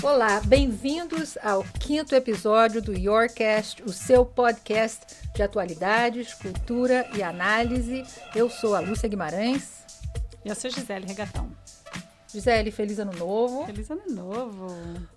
Olá, 0.00 0.40
bem-vindos 0.46 1.36
ao 1.42 1.64
quinto 1.64 2.14
episódio 2.14 2.80
do 2.80 2.96
Yourcast, 2.96 3.82
o 3.82 3.92
seu 3.92 4.24
podcast 4.24 5.16
de 5.34 5.42
atualidades, 5.42 6.34
cultura 6.34 7.08
e 7.16 7.22
análise. 7.22 8.04
Eu 8.34 8.48
sou 8.48 8.76
a 8.76 8.80
Lúcia 8.80 9.08
Guimarães. 9.08 9.84
E 10.44 10.48
eu 10.48 10.54
sou 10.54 10.70
Gisele 10.70 11.04
Regatão. 11.04 11.50
Gisele, 12.28 12.70
feliz 12.70 13.00
ano 13.00 13.12
novo. 13.12 13.66
Feliz 13.66 13.90
ano 13.90 14.02
novo. 14.08 14.68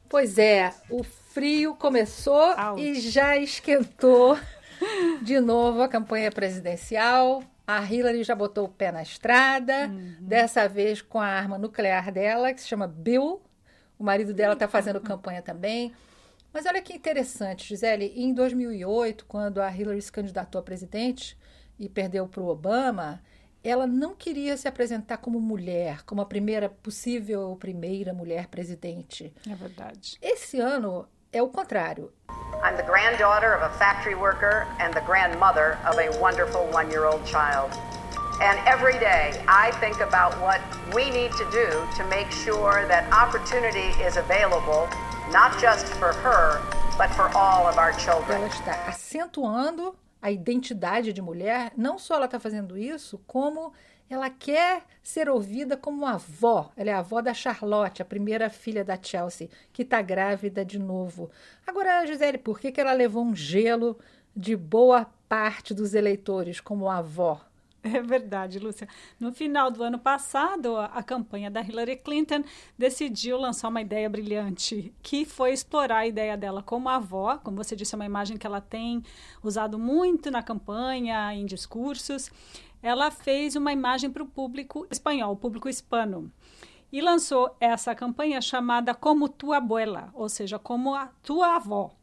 Pois 0.09 0.39
é, 0.39 0.73
o 0.89 1.03
frio 1.03 1.75
começou 1.75 2.55
e 2.77 2.99
já 2.99 3.37
esquentou 3.37 4.37
de 5.21 5.39
novo 5.39 5.83
a 5.83 5.87
campanha 5.87 6.31
presidencial. 6.31 7.43
A 7.67 7.83
Hillary 7.83 8.23
já 8.23 8.33
botou 8.33 8.65
o 8.65 8.69
pé 8.69 8.91
na 8.91 9.03
estrada, 9.03 9.87
uhum. 9.87 10.15
dessa 10.19 10.67
vez 10.67 11.01
com 11.01 11.19
a 11.19 11.27
arma 11.27 11.59
nuclear 11.59 12.11
dela, 12.11 12.51
que 12.51 12.59
se 12.59 12.67
chama 12.67 12.87
Bill. 12.87 13.39
O 14.01 14.03
marido 14.03 14.33
dela 14.33 14.53
está 14.55 14.67
fazendo 14.67 14.99
campanha 14.99 15.43
também. 15.43 15.93
Mas 16.51 16.65
olha 16.65 16.81
que 16.81 16.91
interessante, 16.91 17.67
Gisele. 17.67 18.11
Em 18.15 18.33
2008, 18.33 19.27
quando 19.27 19.61
a 19.61 19.71
Hillary 19.71 20.01
se 20.01 20.11
candidatou 20.11 20.57
a 20.57 20.63
presidente 20.63 21.37
e 21.77 21.87
perdeu 21.87 22.27
para 22.27 22.41
o 22.41 22.47
Obama, 22.47 23.21
ela 23.63 23.85
não 23.85 24.15
queria 24.15 24.57
se 24.57 24.67
apresentar 24.67 25.17
como 25.17 25.39
mulher, 25.39 26.01
como 26.01 26.19
a 26.19 26.25
primeira 26.25 26.67
possível 26.67 27.41
ou 27.41 27.55
primeira 27.55 28.11
mulher 28.11 28.47
presidente. 28.47 29.31
É 29.47 29.53
verdade. 29.53 30.17
Esse 30.19 30.59
ano 30.59 31.07
é 31.31 31.43
o 31.43 31.49
contrário. 31.49 32.11
I'm 32.63 32.75
the 32.75 32.83
granddaughter 32.83 33.55
of 33.55 33.63
a 33.63 33.69
factory 33.77 34.15
worker 34.15 34.65
and 34.79 34.91
the 34.95 35.01
grandmother 35.01 35.77
of 35.87 35.99
a 35.99 36.09
wonderful 36.19 36.67
one-year-old 36.73 37.23
child. 37.29 37.69
And 38.41 38.57
every 38.65 38.97
day 38.97 39.39
I 39.47 39.69
think 39.79 40.01
about 40.01 40.33
what 40.41 40.61
we 40.95 41.11
need 41.11 41.31
to 41.33 41.45
do 41.51 41.67
to 41.97 42.03
make 42.09 42.31
sure 42.31 42.87
that 42.87 43.05
opportunity 43.13 43.93
is 44.01 44.17
available 44.17 44.89
not 45.31 45.61
just 45.61 45.85
for 45.99 46.11
her, 46.11 46.59
but 46.97 47.11
for 47.11 47.29
all 47.35 47.67
of 47.67 47.77
our 47.77 47.93
children. 47.99 48.41
Ela 48.41 48.47
está 48.47 48.87
acentuando 48.87 49.95
a 50.19 50.31
identidade 50.31 51.13
de 51.13 51.21
mulher, 51.21 51.71
não 51.77 51.99
só 51.99 52.15
ela 52.15 52.25
está 52.25 52.39
fazendo 52.39 52.75
isso, 52.75 53.21
como 53.27 53.73
ela 54.09 54.29
quer 54.31 54.85
ser 55.03 55.29
ouvida 55.29 55.77
como 55.77 56.07
avó. 56.07 56.71
Ela 56.75 56.89
é 56.89 56.93
a 56.93 56.99
avó 56.99 57.21
da 57.21 57.35
Charlotte, 57.35 58.01
a 58.01 58.05
primeira 58.05 58.49
filha 58.49 58.83
da 58.83 58.97
Chelsea, 58.99 59.49
que 59.71 59.83
está 59.83 60.01
grávida 60.01 60.65
de 60.65 60.79
novo. 60.79 61.29
Agora, 61.67 62.07
Gisele, 62.07 62.39
por 62.39 62.59
que, 62.59 62.71
que 62.71 62.81
ela 62.81 62.93
levou 62.93 63.23
um 63.23 63.35
gelo 63.35 63.99
de 64.35 64.55
boa 64.55 65.05
parte 65.29 65.75
dos 65.75 65.93
eleitores 65.93 66.59
como 66.59 66.89
avó? 66.89 67.39
É 67.83 68.01
verdade, 68.01 68.59
Lúcia. 68.59 68.87
No 69.19 69.33
final 69.33 69.71
do 69.71 69.83
ano 69.83 69.97
passado, 69.97 70.77
a, 70.77 71.01
campanha 71.01 71.49
da 71.49 71.61
Hillary 71.61 71.97
Clinton 71.97 72.43
decidiu 72.77 73.37
lançar 73.37 73.69
uma 73.69 73.81
ideia 73.81 74.09
brilhante, 74.09 74.93
que 75.01 75.25
foi 75.25 75.51
explorar 75.51 75.97
a 75.97 76.07
ideia 76.07 76.37
dela 76.37 76.61
como 76.61 76.89
avó. 76.89 77.37
Como 77.37 77.57
você 77.57 77.75
disse, 77.75 77.95
é 77.95 77.97
uma 77.97 78.05
imagem 78.05 78.37
que 78.37 78.45
ela 78.45 78.61
tem 78.61 79.03
usado 79.43 79.79
muito 79.79 80.29
na 80.29 80.43
campanha, 80.43 81.33
em 81.33 81.45
discursos. 81.45 82.31
Ela 82.83 83.09
fez 83.09 83.55
uma 83.55 83.73
imagem 83.73 84.09
para 84.09 84.23
o 84.23 84.27
público 84.27 84.87
espanhol, 84.89 85.33
o 85.33 85.37
público 85.37 85.69
hispano. 85.69 86.31
E 86.91 87.01
lançou 87.01 87.55
essa 87.59 87.95
campanha 87.95 88.41
chamada 88.41 88.93
Como 88.93 89.29
Tua 89.29 89.57
Abuela, 89.57 90.09
ou 90.13 90.27
seja, 90.27 90.59
como 90.59 90.93
a 90.93 91.07
tua 91.23 91.55
avó 91.55 91.95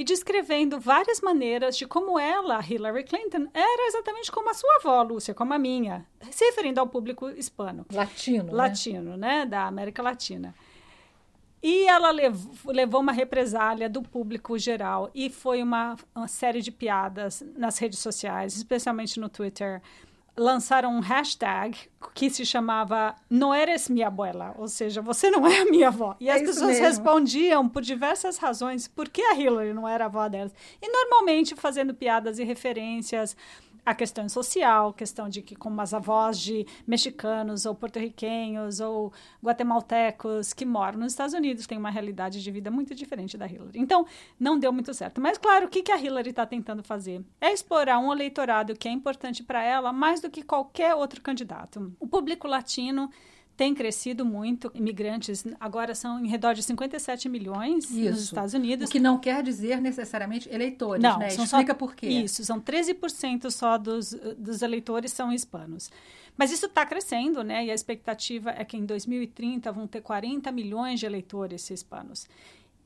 e 0.00 0.04
descrevendo 0.04 0.80
várias 0.80 1.20
maneiras 1.20 1.76
de 1.76 1.86
como 1.86 2.18
ela, 2.18 2.58
Hillary 2.66 3.04
Clinton, 3.04 3.48
era 3.52 3.86
exatamente 3.86 4.32
como 4.32 4.48
a 4.48 4.54
sua 4.54 4.76
avó, 4.76 5.02
Lúcia, 5.02 5.34
como 5.34 5.52
a 5.52 5.58
minha, 5.58 6.06
se 6.30 6.42
referindo 6.46 6.80
ao 6.80 6.86
público 6.86 7.28
hispano. 7.28 7.84
Latino. 7.92 8.44
Né? 8.44 8.52
Latino, 8.54 9.16
né? 9.18 9.40
né? 9.40 9.46
Da 9.46 9.66
América 9.66 10.02
Latina. 10.02 10.54
E 11.62 11.86
ela 11.86 12.10
levou, 12.10 12.72
levou 12.72 13.02
uma 13.02 13.12
represália 13.12 13.90
do 13.90 14.00
público 14.00 14.58
geral 14.58 15.10
e 15.14 15.28
foi 15.28 15.62
uma, 15.62 15.98
uma 16.14 16.26
série 16.26 16.62
de 16.62 16.72
piadas 16.72 17.44
nas 17.54 17.76
redes 17.76 17.98
sociais, 17.98 18.56
especialmente 18.56 19.20
no 19.20 19.28
Twitter, 19.28 19.82
lançaram 20.36 20.94
um 20.94 21.00
hashtag 21.00 21.76
que 22.14 22.30
se 22.30 22.44
chamava 22.44 23.14
Não 23.28 23.54
eres 23.54 23.88
minha 23.88 24.08
abuela, 24.08 24.54
ou 24.58 24.68
seja, 24.68 25.02
você 25.02 25.30
não 25.30 25.46
é 25.46 25.60
a 25.60 25.64
minha 25.66 25.88
avó. 25.88 26.16
E 26.20 26.28
é 26.28 26.34
as 26.34 26.42
pessoas 26.42 26.72
mesmo. 26.72 26.84
respondiam 26.84 27.68
por 27.68 27.82
diversas 27.82 28.38
razões 28.38 28.88
por 28.88 29.08
que 29.08 29.22
a 29.22 29.34
Hillary 29.34 29.72
não 29.72 29.86
era 29.86 30.04
a 30.04 30.06
avó 30.06 30.28
delas. 30.28 30.54
E 30.80 30.90
normalmente 30.90 31.54
fazendo 31.54 31.94
piadas 31.94 32.38
e 32.38 32.44
referências 32.44 33.36
a 33.84 33.94
questão 33.94 34.28
social, 34.28 34.92
questão 34.92 35.28
de 35.28 35.42
que 35.42 35.56
como 35.56 35.80
as 35.80 35.94
avós 35.94 36.38
de 36.38 36.66
mexicanos 36.86 37.66
ou 37.66 37.74
porto-riquenhos 37.74 38.80
ou 38.80 39.12
guatemaltecos 39.42 40.52
que 40.52 40.64
moram 40.64 40.98
nos 40.98 41.12
Estados 41.12 41.34
Unidos 41.34 41.66
têm 41.66 41.78
uma 41.78 41.90
realidade 41.90 42.42
de 42.42 42.50
vida 42.50 42.70
muito 42.70 42.94
diferente 42.94 43.36
da 43.36 43.46
Hillary. 43.46 43.78
Então, 43.78 44.06
não 44.38 44.58
deu 44.58 44.72
muito 44.72 44.92
certo. 44.94 45.20
Mas, 45.20 45.38
claro, 45.38 45.66
o 45.66 45.68
que, 45.68 45.82
que 45.82 45.92
a 45.92 45.98
Hillary 45.98 46.30
está 46.30 46.46
tentando 46.46 46.82
fazer? 46.82 47.24
É 47.40 47.52
explorar 47.52 47.98
um 47.98 48.12
eleitorado 48.12 48.76
que 48.76 48.88
é 48.88 48.90
importante 48.90 49.42
para 49.42 49.62
ela 49.62 49.92
mais 49.92 50.20
do 50.20 50.30
que 50.30 50.42
qualquer 50.42 50.94
outro 50.94 51.20
candidato. 51.20 51.92
O 51.98 52.06
público 52.06 52.46
latino 52.46 53.10
tem 53.60 53.74
crescido 53.74 54.24
muito. 54.24 54.72
Imigrantes 54.74 55.44
agora 55.60 55.94
são 55.94 56.24
em 56.24 56.26
redor 56.26 56.54
de 56.54 56.62
57 56.62 57.28
milhões 57.28 57.90
isso. 57.90 58.10
nos 58.10 58.22
Estados 58.22 58.54
Unidos. 58.54 58.88
O 58.88 58.90
que 58.90 58.98
não 58.98 59.18
quer 59.18 59.42
dizer 59.42 59.82
necessariamente 59.82 60.48
eleitores, 60.50 61.02
não, 61.02 61.18
né? 61.18 61.28
São 61.28 61.44
Explica 61.44 61.74
só, 61.74 61.78
por 61.78 61.94
quê. 61.94 62.08
Isso, 62.08 62.42
são 62.42 62.58
13% 62.58 63.50
só 63.50 63.76
dos, 63.76 64.14
dos 64.38 64.62
eleitores 64.62 65.12
são 65.12 65.30
hispanos. 65.30 65.90
Mas 66.38 66.50
isso 66.50 66.64
está 66.64 66.86
crescendo, 66.86 67.44
né? 67.44 67.66
E 67.66 67.70
a 67.70 67.74
expectativa 67.74 68.48
é 68.48 68.64
que 68.64 68.78
em 68.78 68.86
2030 68.86 69.70
vão 69.72 69.86
ter 69.86 70.00
40 70.00 70.50
milhões 70.50 70.98
de 70.98 71.04
eleitores 71.04 71.68
hispanos. 71.68 72.26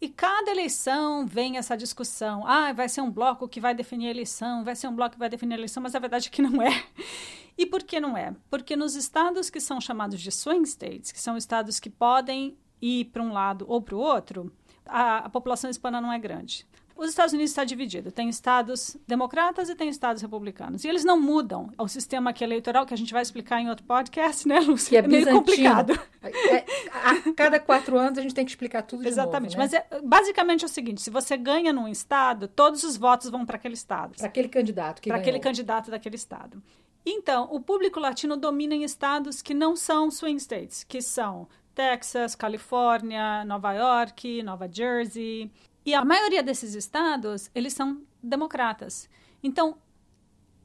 E 0.04 0.08
cada 0.10 0.50
eleição 0.50 1.26
vem 1.26 1.56
essa 1.56 1.74
discussão. 1.74 2.46
Ah, 2.46 2.74
vai 2.74 2.90
ser 2.90 3.00
um 3.00 3.10
bloco 3.10 3.48
que 3.48 3.58
vai 3.58 3.74
definir 3.74 4.08
a 4.08 4.10
eleição, 4.10 4.62
vai 4.62 4.76
ser 4.76 4.86
um 4.86 4.94
bloco 4.94 5.12
que 5.12 5.18
vai 5.18 5.30
definir 5.30 5.54
a 5.54 5.56
eleição, 5.56 5.82
mas 5.82 5.94
a 5.94 5.98
verdade 5.98 6.28
é 6.28 6.30
que 6.30 6.42
não 6.42 6.60
é. 6.60 6.84
E 7.56 7.64
por 7.64 7.82
que 7.84 7.98
não 8.00 8.14
é? 8.14 8.34
Porque 8.50 8.76
nos 8.76 8.96
estados 8.96 9.48
que 9.48 9.60
são 9.60 9.80
chamados 9.80 10.20
de 10.20 10.30
swing 10.30 10.68
states, 10.68 11.10
que 11.10 11.20
são 11.20 11.38
estados 11.38 11.80
que 11.80 11.88
podem 11.88 12.58
ir 12.82 13.06
para 13.06 13.22
um 13.22 13.32
lado 13.32 13.64
ou 13.66 13.80
para 13.80 13.94
o 13.94 13.98
outro, 13.98 14.52
a, 14.84 15.18
a 15.18 15.28
população 15.30 15.70
hispana 15.70 16.02
não 16.02 16.12
é 16.12 16.18
grande. 16.18 16.66
Os 16.96 17.10
Estados 17.10 17.32
Unidos 17.32 17.50
está 17.50 17.64
dividido. 17.64 18.12
Tem 18.12 18.28
estados 18.28 18.96
democratas 19.06 19.68
e 19.68 19.74
tem 19.74 19.88
estados 19.88 20.22
republicanos. 20.22 20.84
E 20.84 20.88
eles 20.88 21.04
não 21.04 21.20
mudam 21.20 21.70
o 21.76 21.88
sistema 21.88 22.30
aqui 22.30 22.44
eleitoral, 22.44 22.86
que 22.86 22.94
a 22.94 22.96
gente 22.96 23.12
vai 23.12 23.20
explicar 23.20 23.60
em 23.60 23.68
outro 23.68 23.84
podcast, 23.84 24.46
né, 24.46 24.60
Lúcia? 24.60 24.90
Que 24.90 24.96
é, 24.96 24.98
é 25.00 25.08
meio 25.08 25.30
complicado. 25.30 25.98
É, 26.22 26.64
a 26.92 27.32
cada 27.34 27.58
quatro 27.58 27.98
anos 27.98 28.18
a 28.18 28.22
gente 28.22 28.34
tem 28.34 28.44
que 28.44 28.50
explicar 28.50 28.82
tudo 28.82 29.02
de 29.02 29.08
Exatamente. 29.08 29.56
Novo, 29.56 29.70
né? 29.70 29.84
Mas 29.90 30.00
é, 30.00 30.00
basicamente 30.02 30.62
é 30.62 30.66
o 30.66 30.70
seguinte: 30.70 31.02
se 31.02 31.10
você 31.10 31.36
ganha 31.36 31.72
num 31.72 31.88
estado, 31.88 32.46
todos 32.48 32.84
os 32.84 32.96
votos 32.96 33.28
vão 33.28 33.44
para 33.44 33.56
aquele 33.56 33.74
estado. 33.74 34.16
Para 34.16 34.26
aquele 34.26 34.48
candidato 34.48 35.02
que 35.02 35.10
Para 35.10 35.18
aquele 35.18 35.40
candidato 35.40 35.90
daquele 35.90 36.16
estado. 36.16 36.62
Então, 37.04 37.48
o 37.52 37.60
público 37.60 38.00
latino 38.00 38.36
domina 38.36 38.74
em 38.74 38.84
estados 38.84 39.42
que 39.42 39.52
não 39.52 39.76
são 39.76 40.10
swing 40.10 40.40
states, 40.40 40.84
que 40.84 41.02
são 41.02 41.46
Texas, 41.74 42.34
Califórnia, 42.34 43.44
Nova 43.44 43.72
York, 43.72 44.42
Nova 44.42 44.68
Jersey. 44.70 45.50
E 45.84 45.94
a 45.94 46.04
maioria 46.04 46.42
desses 46.42 46.74
estados, 46.74 47.50
eles 47.54 47.72
são 47.72 48.02
democratas. 48.22 49.08
Então, 49.42 49.76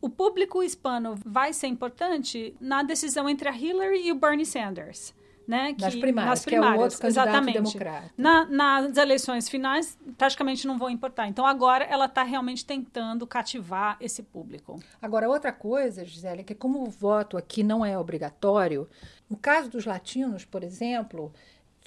o 0.02 0.10
público 0.10 0.64
hispano 0.64 1.16
vai 1.26 1.52
ser 1.52 1.68
importante 1.68 2.56
na 2.60 2.84
decisão 2.84 3.30
entre 3.30 3.50
a 3.50 3.56
Hillary 3.56 4.08
e 4.08 4.12
o 4.12 4.16
Bernie 4.16 4.46
Sanders. 4.46 5.14
Né, 5.46 5.76
nas, 5.80 5.96
que, 5.96 6.00
primárias, 6.00 6.30
nas 6.30 6.46
primárias, 6.46 6.46
que 6.46 6.56
é 6.56 6.62
o 6.62 6.84
outro 6.84 7.00
candidato 7.00 7.28
exatamente. 7.28 7.54
democrata. 7.56 8.14
Na, 8.16 8.46
nas 8.46 8.98
eleições 8.98 9.50
finais, 9.50 9.98
praticamente 10.16 10.68
não 10.68 10.78
vão 10.78 10.92
importar. 10.92 11.28
Então, 11.28 11.44
agora 11.44 11.86
ela 11.86 12.06
está 12.06 12.22
realmente 12.22 12.64
tentando 12.64 13.26
cativar 13.26 13.98
esse 14.00 14.22
público. 14.22 14.80
Agora, 15.02 15.28
outra 15.28 15.52
coisa, 15.52 16.06
Gisele, 16.06 16.42
é 16.42 16.44
que 16.44 16.54
como 16.54 16.84
o 16.84 16.86
voto 16.92 17.36
aqui 17.36 17.64
não 17.64 17.84
é 17.84 17.98
obrigatório, 17.98 18.88
no 19.28 19.36
caso 19.36 19.72
dos 19.72 19.88
latinos, 19.88 20.46
por 20.46 20.64
exemplo, 20.64 21.34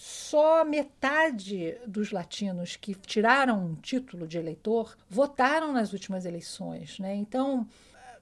só 0.04 0.64
metade 0.64 1.78
dos 1.86 2.10
latinos 2.10 2.74
que 2.74 2.92
tiraram 2.92 3.66
um 3.66 3.76
título 3.76 4.26
de 4.26 4.36
eleitor 4.36 4.96
votaram 5.08 5.72
nas 5.72 5.92
últimas 5.92 6.26
eleições. 6.26 6.98
Né? 6.98 7.14
Então, 7.14 7.68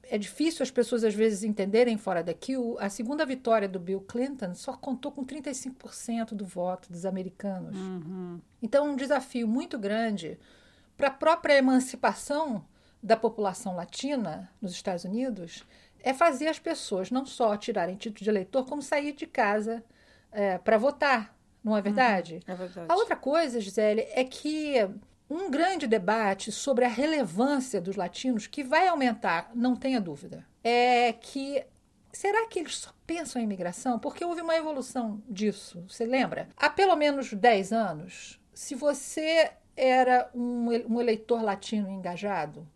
é 0.02 0.18
difícil 0.18 0.62
as 0.62 0.70
pessoas 0.70 1.04
às 1.04 1.14
vezes 1.14 1.42
entenderem 1.42 1.96
fora 1.96 2.22
daqui. 2.22 2.52
a 2.78 2.90
segunda 2.90 3.24
vitória 3.24 3.66
do 3.66 3.80
Bill 3.80 4.02
Clinton 4.02 4.54
só 4.54 4.74
contou 4.74 5.10
com 5.10 5.24
35% 5.24 6.34
do 6.34 6.44
voto 6.44 6.92
dos 6.92 7.06
americanos. 7.06 7.74
Uhum. 7.74 8.38
Então, 8.60 8.90
um 8.90 8.94
desafio 8.94 9.48
muito 9.48 9.78
grande 9.78 10.38
para 10.98 11.08
a 11.08 11.12
própria 11.12 11.56
emancipação 11.56 12.62
da 13.02 13.16
população 13.16 13.74
latina 13.74 14.52
nos 14.60 14.72
Estados 14.72 15.04
Unidos 15.04 15.64
é 16.00 16.12
fazer 16.12 16.48
as 16.48 16.58
pessoas 16.58 17.10
não 17.10 17.24
só 17.24 17.56
tirarem 17.56 17.96
título 17.96 18.22
de 18.22 18.28
eleitor, 18.28 18.66
como 18.66 18.82
sair 18.82 19.14
de 19.14 19.26
casa 19.26 19.82
é, 20.30 20.58
para 20.58 20.76
votar. 20.76 21.39
Não 21.62 21.76
é 21.76 21.82
verdade? 21.82 22.34
Uhum, 22.46 22.54
é 22.54 22.56
verdade. 22.56 22.86
A 22.90 22.94
outra 22.96 23.16
coisa, 23.16 23.60
Gisele, 23.60 24.06
é 24.12 24.24
que 24.24 24.76
um 25.28 25.50
grande 25.50 25.86
debate 25.86 26.50
sobre 26.50 26.84
a 26.84 26.88
relevância 26.88 27.80
dos 27.80 27.96
latinos, 27.96 28.46
que 28.46 28.64
vai 28.64 28.88
aumentar, 28.88 29.50
não 29.54 29.76
tenha 29.76 30.00
dúvida, 30.00 30.44
é 30.64 31.12
que 31.12 31.64
será 32.12 32.46
que 32.48 32.58
eles 32.58 32.76
só 32.76 32.90
pensam 33.06 33.40
em 33.40 33.44
imigração? 33.44 33.98
Porque 33.98 34.24
houve 34.24 34.40
uma 34.40 34.56
evolução 34.56 35.22
disso, 35.28 35.84
você 35.88 36.04
lembra? 36.04 36.48
Há 36.56 36.68
pelo 36.68 36.96
menos 36.96 37.32
10 37.32 37.72
anos, 37.72 38.40
se 38.52 38.74
você 38.74 39.52
era 39.76 40.28
um 40.34 41.00
eleitor 41.00 41.42
latino 41.42 41.88
engajado, 41.88 42.66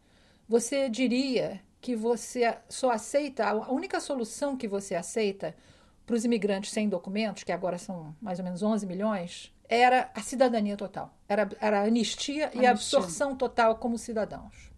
você 0.49 0.89
diria 0.89 1.61
que 1.81 1.97
você 1.97 2.57
só 2.69 2.91
aceita, 2.91 3.45
a 3.47 3.71
única 3.71 4.01
solução 4.01 4.57
que 4.57 4.69
você 4.69 4.95
aceita 4.95 5.55
para 6.07 6.17
os 6.17 6.25
imigrantes 6.25 6.71
sem 6.71 6.89
documentos, 6.89 7.43
que 7.43 7.53
agora 7.53 7.79
são 7.79 8.15
mais 8.21 8.39
ou 8.39 8.45
menos 8.45 8.63
11 8.63 8.87
milhões, 8.87 9.53
era 9.69 10.11
a 10.15 10.21
cidadania 10.21 10.77
total. 10.77 11.17
Era, 11.29 11.49
era 11.61 11.81
a 11.81 11.85
anistia, 11.85 12.45
anistia. 12.45 12.63
e 12.63 12.67
a 12.67 12.71
absorção 12.71 13.35
total 13.35 13.77
como 13.77 13.97
cidadãos. 13.97 14.71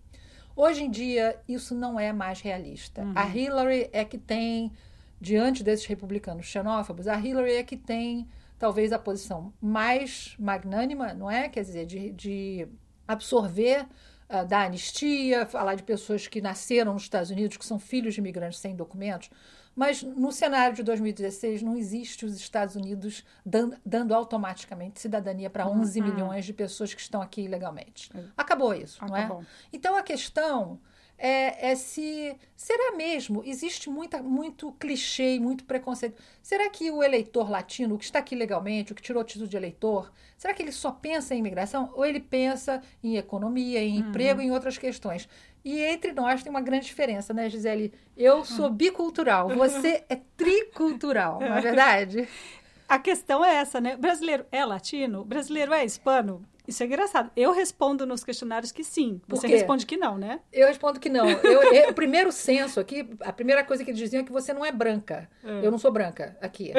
Hoje 0.55 0.85
em 0.85 0.91
dia, 0.91 1.39
isso 1.47 1.75
não 1.75 2.01
é 2.01 2.13
mais 2.13 2.41
realista. 2.41 3.03
Uhum. 3.03 3.13
A 3.15 3.27
Hillary 3.29 3.91
é 3.93 4.05
que 4.05 4.17
tem, 4.17 4.73
diante 5.21 5.63
desses 5.63 5.85
republicanos 5.85 6.47
xenófobos, 6.47 7.07
a 7.07 7.19
Hillary 7.19 7.53
é 7.57 7.63
que 7.63 7.77
tem 7.77 8.27
talvez 8.59 8.93
a 8.93 8.99
posição 8.99 9.53
mais 9.61 10.35
magnânima, 10.39 11.13
não 11.13 11.31
é? 11.31 11.49
Quer 11.49 11.63
dizer, 11.63 11.85
de, 11.85 12.11
de 12.13 12.69
absorver 13.07 13.87
uh, 14.31 14.47
da 14.47 14.65
anistia, 14.65 15.45
falar 15.45 15.75
de 15.75 15.83
pessoas 15.83 16.27
que 16.27 16.41
nasceram 16.41 16.95
nos 16.95 17.03
Estados 17.03 17.31
Unidos, 17.31 17.59
que 17.59 17.67
são 17.67 17.79
filhos 17.79 18.15
de 18.15 18.21
imigrantes 18.21 18.59
sem 18.59 18.75
documentos. 18.75 19.29
Mas 19.77 20.03
no 20.03 20.33
cenário 20.33 20.75
de 20.75 20.83
2016 20.83 21.63
não 21.63 21.77
existe 21.77 22.25
os 22.25 22.35
Estados 22.37 22.75
Unidos 22.75 23.23
dando, 23.45 23.77
dando 23.85 24.15
automaticamente 24.15 24.99
cidadania 24.99 25.51
para 25.51 25.69
11 25.69 26.01
uhum. 26.01 26.07
milhões 26.07 26.47
de 26.47 26.55
pessoas 26.55 26.95
que 26.95 27.01
estão 27.01 27.21
aqui 27.21 27.43
ilegalmente. 27.43 28.11
É. 28.17 28.25
Acabou 28.35 28.73
isso, 28.73 29.05
Acabou. 29.05 29.37
não 29.37 29.43
é? 29.43 29.47
Então 29.71 29.95
a 29.95 30.03
questão 30.03 30.81
é, 31.19 31.71
é, 31.71 31.75
se 31.75 32.37
será 32.55 32.97
mesmo 32.97 33.43
existe 33.45 33.89
muita, 33.89 34.23
muito 34.23 34.73
clichê 34.73 35.39
muito 35.39 35.65
preconceito. 35.65 36.23
Será 36.43 36.71
que 36.71 36.91
o 36.91 37.03
eleitor 37.03 37.51
latino, 37.51 37.95
o 37.95 37.99
que 37.99 38.05
está 38.05 38.19
aqui 38.19 38.35
legalmente, 38.35 38.93
o 38.93 38.95
que 38.95 39.03
tirou 39.03 39.23
o 39.23 39.25
título 39.25 39.49
de 39.49 39.57
eleitor, 39.57 40.11
será 40.39 40.55
que 40.55 40.63
ele 40.63 40.73
só 40.73 40.91
pensa 40.91 41.35
em 41.35 41.39
imigração 41.39 41.91
ou 41.95 42.05
ele 42.05 42.21
pensa 42.21 42.83
em 43.03 43.17
economia, 43.17 43.83
em 43.83 44.01
uhum. 44.01 44.09
emprego, 44.09 44.41
em 44.41 44.51
outras 44.51 44.79
questões? 44.79 45.29
E 45.67 45.83
entre 45.83 46.13
nós 46.13 46.45
tem 46.45 46.51
uma 46.51 46.61
grande 46.61 46.87
diferença, 46.87 47.35
né, 47.35 47.51
Gisele? 47.51 47.93
Eu 48.17 48.45
sou 48.45 48.71
bicultural, 48.71 49.49
você 49.49 50.05
é 50.09 50.21
tricultural, 50.37 51.41
não 51.41 51.57
é 51.57 51.61
verdade? 51.61 52.29
A 52.89 53.01
questão 53.01 53.45
é 53.45 53.57
essa, 53.57 53.81
né? 53.81 53.97
Brasileiro 53.97 54.47
é 54.53 54.65
latino? 54.65 55.25
Brasileiro 55.25 55.75
é 55.75 55.85
hispano? 55.85 56.41
Isso 56.69 56.85
é 56.85 56.87
engraçado. 56.87 57.33
Eu 57.35 57.53
respondo 57.53 58.07
nos 58.07 58.23
questionários 58.23 58.71
que 58.71 58.85
sim. 58.85 59.21
Você 59.27 59.49
responde 59.49 59.85
que 59.85 59.97
não, 59.97 60.17
né? 60.17 60.39
Eu 60.53 60.69
respondo 60.69 61.01
que 61.01 61.09
não. 61.09 61.29
Eu, 61.29 61.73
eu, 61.73 61.91
o 61.91 61.95
primeiro 61.95 62.31
censo 62.31 62.79
aqui, 62.79 63.11
a 63.19 63.33
primeira 63.33 63.65
coisa 63.65 63.83
que 63.83 63.91
eles 63.91 63.99
diziam 63.99 64.21
é 64.21 64.25
que 64.25 64.31
você 64.31 64.53
não 64.53 64.65
é 64.65 64.71
branca. 64.71 65.29
É. 65.43 65.67
Eu 65.67 65.73
não 65.73 65.79
sou 65.79 65.91
branca 65.91 66.37
aqui. 66.41 66.73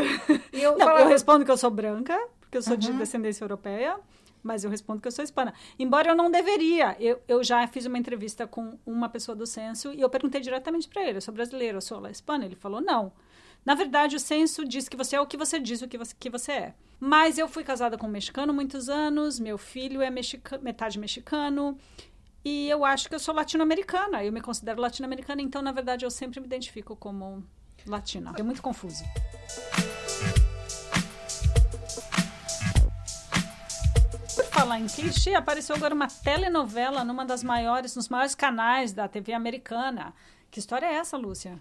E 0.54 0.64
eu, 0.64 0.78
não, 0.78 0.80
falava... 0.80 1.02
eu 1.02 1.10
respondo 1.10 1.44
que 1.44 1.52
eu 1.52 1.58
sou 1.58 1.70
branca, 1.70 2.18
porque 2.40 2.58
eu 2.58 2.62
sou 2.62 2.76
uhum. 2.76 2.80
de 2.80 2.94
descendência 2.94 3.44
europeia 3.44 4.00
mas 4.48 4.64
eu 4.64 4.70
respondo 4.70 5.02
que 5.02 5.08
eu 5.08 5.12
sou 5.12 5.24
hispana. 5.24 5.54
Embora 5.78 6.10
eu 6.10 6.16
não 6.16 6.32
deveria. 6.32 6.96
Eu, 7.00 7.22
eu 7.28 7.44
já 7.44 7.68
fiz 7.68 7.86
uma 7.86 7.98
entrevista 7.98 8.48
com 8.48 8.80
uma 8.86 9.10
pessoa 9.10 9.36
do 9.36 9.46
censo 9.46 9.94
e 9.94 10.02
eu 10.02 10.10
perguntei 10.10 10.40
diretamente 10.42 10.88
para 10.88 11.04
ele: 11.04 11.18
eu 11.18 11.22
sou 11.22 11.34
brasileiro, 11.34 11.78
eu 11.78 11.82
sou 11.82 12.08
hispana? 12.08 12.46
Ele 12.46 12.56
falou: 12.56 12.82
não. 12.82 13.12
Na 13.66 13.76
verdade, 13.76 14.16
o 14.16 14.20
censo 14.20 14.64
diz 14.64 14.88
que 14.88 14.96
você 14.96 15.18
é 15.18 15.22
o 15.22 15.28
que 15.28 15.36
você 15.36 15.60
diz 15.60 15.82
o 15.82 15.90
que 15.90 15.98
você, 15.98 16.16
que 16.18 16.30
você 16.30 16.52
é. 16.54 16.74
Mas 17.00 17.38
eu 17.38 17.50
fui 17.50 17.66
casada 17.66 17.98
com 17.98 18.08
um 18.08 18.10
mexicano 18.10 18.54
muitos 18.54 18.88
anos, 18.88 19.40
meu 19.40 19.58
filho 19.58 20.02
é 20.02 20.10
mexica, 20.10 20.58
metade 20.60 20.98
mexicano. 20.98 21.78
E 22.46 22.70
eu 22.70 22.86
acho 22.86 23.10
que 23.10 23.16
eu 23.16 23.20
sou 23.20 23.36
latino-americana. 23.36 24.24
Eu 24.24 24.32
me 24.32 24.40
considero 24.40 24.80
latino-americana, 24.80 25.42
então, 25.42 25.62
na 25.62 25.74
verdade, 25.74 26.06
eu 26.06 26.10
sempre 26.10 26.40
me 26.40 26.46
identifico 26.46 26.96
como 26.96 27.44
latina. 27.86 28.34
É 28.38 28.44
muito 28.44 28.62
confuso. 28.62 29.04
Falar 34.58 34.80
em 34.80 34.88
clichê, 34.88 35.36
apareceu 35.36 35.76
agora 35.76 35.94
uma 35.94 36.08
telenovela 36.08 37.04
numa 37.04 37.24
das 37.24 37.44
maiores, 37.44 37.96
nos 37.96 38.10
maiores 38.10 38.34
canais 38.34 38.92
da 38.92 39.08
TV 39.08 39.32
americana. 39.32 40.16
Que 40.50 40.58
história 40.60 40.88
é 40.88 40.96
essa, 40.96 41.16
Lúcia? 41.16 41.60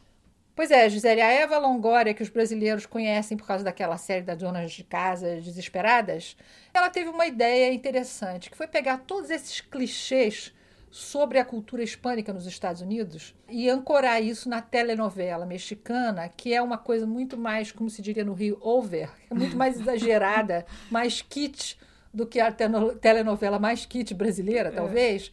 Pois 0.54 0.70
é, 0.70 0.88
Gisele, 0.88 1.20
a 1.20 1.31
Eva 1.31 1.58
Longoria, 1.58 2.14
que 2.14 2.22
os 2.22 2.31
brasileiros 2.31 2.87
conhecem 2.87 3.37
por 3.37 3.46
causa 3.46 3.62
daquela 3.62 3.98
série 3.98 4.22
das 4.22 4.38
donas 4.38 4.72
de 4.72 4.82
casa 4.82 5.38
desesperadas, 5.43 6.38
ela 6.72 6.88
teve 6.88 7.10
uma 7.10 7.26
ideia 7.26 7.70
interessante, 7.70 8.48
que 8.48 8.56
foi 8.56 8.66
pegar 8.66 9.02
todos 9.06 9.28
esses 9.28 9.60
clichês 9.60 10.54
sobre 10.90 11.38
a 11.38 11.44
cultura 11.44 11.82
hispânica 11.82 12.32
nos 12.32 12.46
Estados 12.46 12.81
Unidos 12.81 13.34
e 13.50 13.69
ancorar 13.69 14.22
isso 14.22 14.49
na 14.49 14.62
telenovela 14.62 15.44
mexicana, 15.44 16.31
que 16.31 16.54
é 16.54 16.62
uma 16.62 16.78
coisa 16.78 17.06
muito 17.06 17.37
mais, 17.37 17.70
como 17.70 17.90
se 17.90 18.00
diria 18.00 18.25
no 18.25 18.32
Rio, 18.32 18.56
over, 18.62 19.10
muito 19.31 19.54
mais 19.54 19.78
exagerada, 19.78 20.64
mais 20.90 21.20
kit 21.20 21.76
do 22.12 22.26
que 22.26 22.40
a 22.40 22.52
telenovela 22.52 23.58
mais 23.58 23.84
kit 23.84 24.14
brasileira, 24.14 24.68
é. 24.70 24.72
talvez, 24.72 25.32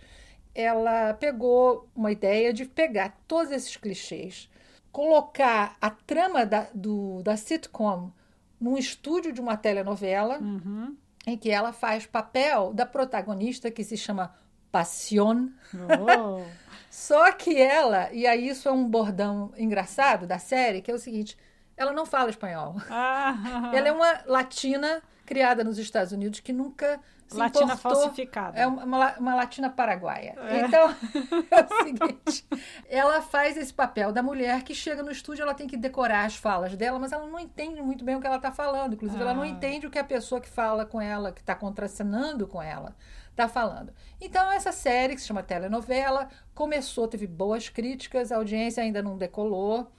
ela 0.53 1.13
pegou 1.13 1.87
uma 1.95 2.11
ideia 2.11 2.53
de 2.53 2.65
pegar 2.65 3.17
todos 3.27 3.51
esses 3.51 3.75
clichês, 3.77 4.49
colocar 4.91 5.75
a 5.81 5.89
trama 5.89 6.45
da, 6.45 6.67
do, 6.73 7.21
da 7.23 7.35
sitcom 7.35 8.11
num 8.59 8.77
estúdio 8.77 9.33
de 9.33 9.41
uma 9.41 9.57
telenovela, 9.57 10.39
uhum. 10.39 10.95
em 11.25 11.37
que 11.37 11.49
ela 11.49 11.73
faz 11.73 12.05
papel 12.05 12.73
da 12.73 12.85
protagonista 12.85 13.69
que 13.71 13.83
se 13.83 13.97
chama 13.97 14.33
Passion. 14.71 15.49
Oh. 15.73 16.43
Só 16.89 17.31
que 17.31 17.59
ela, 17.59 18.11
e 18.13 18.27
aí 18.27 18.47
isso 18.47 18.69
é 18.69 18.71
um 18.71 18.87
bordão 18.87 19.51
engraçado 19.57 20.27
da 20.27 20.37
série, 20.37 20.81
que 20.81 20.91
é 20.91 20.93
o 20.93 20.99
seguinte: 20.99 21.35
ela 21.75 21.91
não 21.91 22.05
fala 22.05 22.29
espanhol. 22.29 22.75
Ah. 22.89 23.71
Ela 23.73 23.87
é 23.87 23.91
uma 23.91 24.21
latina 24.27 25.01
criada 25.25 25.63
nos 25.63 25.77
Estados 25.77 26.11
Unidos 26.11 26.39
que 26.39 26.53
nunca 26.53 26.99
se 27.27 27.37
latina 27.37 27.73
importou. 27.73 27.91
falsificada. 27.91 28.59
É 28.59 28.67
uma, 28.67 29.17
uma 29.17 29.35
latina 29.35 29.69
paraguaia. 29.69 30.35
É. 30.37 30.61
Então, 30.61 30.89
é 31.51 31.63
o 31.63 31.83
seguinte, 31.83 32.45
ela 32.87 33.21
faz 33.21 33.57
esse 33.57 33.73
papel 33.73 34.11
da 34.11 34.21
mulher 34.21 34.63
que 34.63 34.75
chega 34.75 35.01
no 35.01 35.11
estúdio, 35.11 35.43
ela 35.43 35.53
tem 35.53 35.67
que 35.67 35.77
decorar 35.77 36.25
as 36.25 36.35
falas 36.35 36.75
dela, 36.75 36.99
mas 36.99 37.11
ela 37.11 37.25
não 37.25 37.39
entende 37.39 37.81
muito 37.81 38.03
bem 38.03 38.15
o 38.15 38.21
que 38.21 38.27
ela 38.27 38.37
está 38.37 38.51
falando. 38.51 38.93
Inclusive, 38.93 39.21
ah. 39.21 39.25
ela 39.25 39.33
não 39.33 39.43
ah. 39.43 39.47
entende 39.47 39.87
o 39.87 39.91
que 39.91 39.99
a 39.99 40.03
pessoa 40.03 40.39
que 40.39 40.49
fala 40.49 40.85
com 40.85 41.01
ela, 41.01 41.31
que 41.31 41.41
está 41.41 41.55
contracenando 41.55 42.47
com 42.47 42.61
ela, 42.61 42.95
está 43.31 43.47
falando. 43.47 43.91
Então, 44.21 44.51
essa 44.51 44.71
série, 44.71 45.15
que 45.15 45.21
se 45.21 45.27
chama 45.27 45.43
Telenovela, 45.43 46.29
começou, 46.53 47.07
teve 47.07 47.27
boas 47.27 47.67
críticas, 47.67 48.31
a 48.31 48.37
audiência 48.37 48.83
ainda 48.83 49.01
não 49.01 49.17
decolou, 49.17 49.91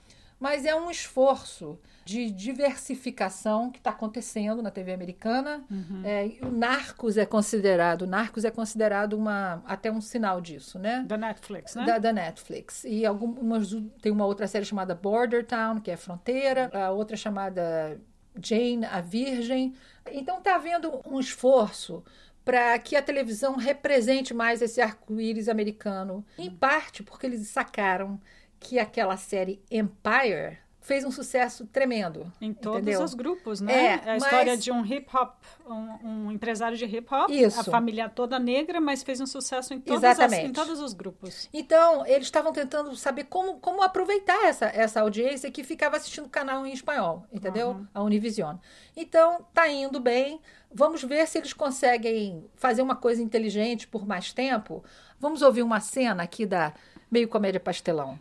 mas 0.45 0.63
é 0.63 0.75
um 0.75 0.91
esforço 0.91 1.75
de 2.05 2.29
diversificação 2.29 3.71
que 3.71 3.79
está 3.79 3.89
acontecendo 3.89 4.61
na 4.61 4.69
TV 4.69 4.93
americana. 4.93 5.65
Uhum. 5.71 6.03
É, 6.03 6.37
o 6.43 6.51
Narcos 6.51 7.17
é 7.17 7.25
considerado, 7.25 8.05
Narcos 8.05 8.45
é 8.45 8.51
considerado 8.51 9.13
uma 9.13 9.63
até 9.65 9.91
um 9.91 9.99
sinal 9.99 10.39
disso, 10.39 10.77
né? 10.77 11.03
Da 11.07 11.17
Netflix, 11.17 11.73
né? 11.73 11.83
Da, 11.83 11.97
da 11.97 12.13
Netflix. 12.13 12.83
E 12.83 13.03
algumas 13.07 13.71
tem 14.03 14.11
uma 14.11 14.27
outra 14.27 14.45
série 14.45 14.65
chamada 14.65 14.93
Border 14.93 15.43
Town, 15.43 15.79
que 15.79 15.89
é 15.89 15.97
Fronteira, 15.97 16.69
a 16.71 16.91
outra 16.91 17.17
chamada 17.17 17.99
Jane, 18.39 18.85
a 18.85 19.01
Virgem. 19.01 19.73
Então 20.11 20.37
está 20.37 20.57
havendo 20.57 21.01
um 21.07 21.19
esforço 21.19 22.03
para 22.43 22.77
que 22.77 22.95
a 22.95 23.01
televisão 23.01 23.55
represente 23.55 24.31
mais 24.31 24.61
esse 24.61 24.79
arco-íris 24.79 25.49
americano, 25.49 26.23
em 26.37 26.51
parte 26.51 27.01
porque 27.01 27.25
eles 27.25 27.47
sacaram 27.47 28.21
que 28.59 28.79
aquela 28.79 29.17
série 29.17 29.61
Empire 29.69 30.57
fez 30.85 31.03
um 31.03 31.09
sucesso 31.09 31.65
tremendo. 31.65 32.31
Em 32.39 32.53
todos 32.53 32.81
entendeu? 32.81 33.01
os 33.01 33.15
grupos, 33.15 33.59
né? 33.59 33.73
É, 33.73 34.01
é 34.05 34.11
a 34.11 34.17
história 34.17 34.55
de 34.55 34.71
um 34.71 34.85
hip 34.85 35.07
hop, 35.11 35.33
um, 35.67 36.07
um, 36.07 36.31
empresário 36.31 36.77
de 36.77 36.85
hip 36.85 37.11
hop, 37.11 37.29
Isso. 37.31 37.59
a 37.59 37.63
família 37.63 38.07
toda 38.07 38.37
negra, 38.37 38.79
mas 38.79 39.01
fez 39.01 39.19
um 39.19 39.25
sucesso 39.25 39.73
em, 39.73 39.81
as, 40.07 40.33
em 40.33 40.51
todos 40.51 40.79
os 40.79 40.93
grupos. 40.93 41.49
Então, 41.51 42.05
eles 42.05 42.27
estavam 42.27 42.53
tentando 42.53 42.95
saber 42.95 43.23
como, 43.23 43.59
como 43.59 43.81
aproveitar 43.81 44.45
essa, 44.45 44.67
essa 44.67 45.01
audiência 45.01 45.49
que 45.49 45.63
ficava 45.63 45.97
assistindo 45.97 46.25
o 46.25 46.29
canal 46.29 46.67
em 46.67 46.71
espanhol, 46.71 47.25
entendeu? 47.33 47.69
Uhum. 47.69 47.87
A 47.91 48.03
Univision. 48.03 48.57
Então, 48.95 49.43
tá 49.55 49.67
indo 49.67 49.99
bem. 49.99 50.39
Vamos 50.71 51.03
ver 51.03 51.27
se 51.27 51.39
eles 51.39 51.51
conseguem 51.51 52.45
fazer 52.55 52.83
uma 52.83 52.95
coisa 52.95 53.23
inteligente 53.23 53.87
por 53.87 54.05
mais 54.05 54.31
tempo. 54.31 54.83
Vamos 55.19 55.41
ouvir 55.41 55.63
uma 55.63 55.79
cena 55.79 56.21
aqui 56.21 56.45
da 56.45 56.73
meio 57.15 57.29
comédia 57.29 57.61
pastelão. 57.61 58.19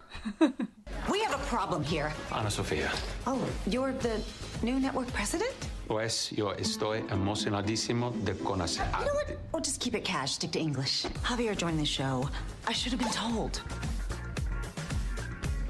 We 1.11 1.21
have 1.25 1.35
a 1.35 1.39
problem 1.51 1.83
here. 1.83 2.13
Ana 2.31 2.49
Sofia. 2.49 2.89
Oh, 3.27 3.41
you're 3.67 3.93
the 3.93 4.21
new 4.63 4.79
network 4.79 5.11
president? 5.13 5.53
Pues 5.89 6.31
yo 6.31 6.53
estoy 6.53 7.05
emocionadísimo 7.11 8.13
de 8.25 8.35
conocer. 8.35 8.87
You 9.01 9.07
know 9.07 9.15
what? 9.15 9.37
We'll 9.53 9.65
just 9.65 9.81
keep 9.81 9.97
it 9.97 10.05
cash. 10.05 10.35
Stick 10.35 10.53
to 10.53 10.61
English. 10.61 11.07
Javier 11.25 11.57
joined 11.57 11.81
the 11.81 11.85
show. 11.85 12.31
I 12.69 12.73
should 12.73 12.93
have 12.93 13.01
been 13.01 13.13
told. 13.13 13.61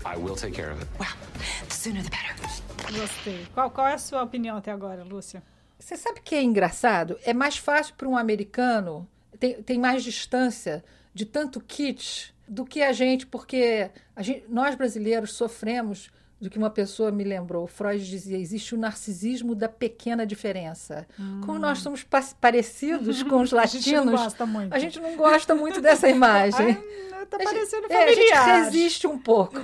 I 0.05 0.19
will 0.19 0.37
take 0.37 0.53
care 0.53 0.71
of 0.71 0.83
it. 0.83 0.89
Well, 0.99 1.09
the 1.67 1.75
sooner 1.75 2.03
the 2.03 2.11
better. 2.11 2.35
Gostei. 2.93 3.47
Qual, 3.55 3.71
qual 3.71 3.89
é 3.89 3.95
a 3.95 3.99
sua 3.99 4.23
opinião 4.23 4.59
até 4.59 4.71
agora, 4.71 5.03
Lúcia? 5.03 5.43
Você 5.79 5.97
sabe 5.97 6.21
que 6.21 6.35
é 6.35 6.43
engraçado? 6.43 7.19
É 7.25 7.33
mais 7.33 7.57
fácil 7.57 7.95
para 7.95 8.07
um 8.07 8.17
americano, 8.17 9.09
tem, 9.41 9.63
tem 9.63 9.79
mais 9.79 10.05
distância 10.05 10.85
de 11.15 11.25
tanto 11.25 11.59
kit 11.61 12.34
do 12.47 12.65
que 12.65 12.83
a 12.83 12.93
gente, 12.93 13.27
porque 13.27 13.91
a 14.15 14.23
gente, 14.23 14.45
nós 14.49 14.75
brasileiros 14.75 15.33
sofremos 15.33 16.11
do 16.41 16.51
que 16.51 16.59
uma 16.59 16.71
pessoa 16.71 17.11
me 17.11 17.25
lembrou. 17.25 17.67
Freud 17.67 18.05
dizia: 18.05 18.39
existe 18.39 18.75
o 18.75 18.79
narcisismo 18.79 19.55
da 19.55 19.69
pequena 19.69 20.27
diferença. 20.27 21.07
Hum. 21.19 21.41
Como 21.45 21.59
nós 21.59 21.79
somos 21.79 22.03
pa 22.03 22.23
parecidos 22.41 23.23
com 23.23 23.41
os 23.41 23.51
latinos, 23.51 23.87
a 23.87 23.91
gente 23.91 24.05
não 24.05 24.13
gosta 24.13 24.47
muito, 24.47 24.75
a 24.75 24.79
gente 24.79 25.01
não 25.01 25.17
gosta 25.17 25.55
muito 25.55 25.81
dessa 25.81 26.09
imagem. 26.09 26.79
Ai, 27.13 27.27
tá 27.27 27.39
parecendo 27.39 27.89
familiar. 27.89 28.09
É, 28.09 28.11
a 28.11 28.15
gente 28.15 28.65
resiste 28.65 29.07
um 29.07 29.19
pouco. 29.19 29.55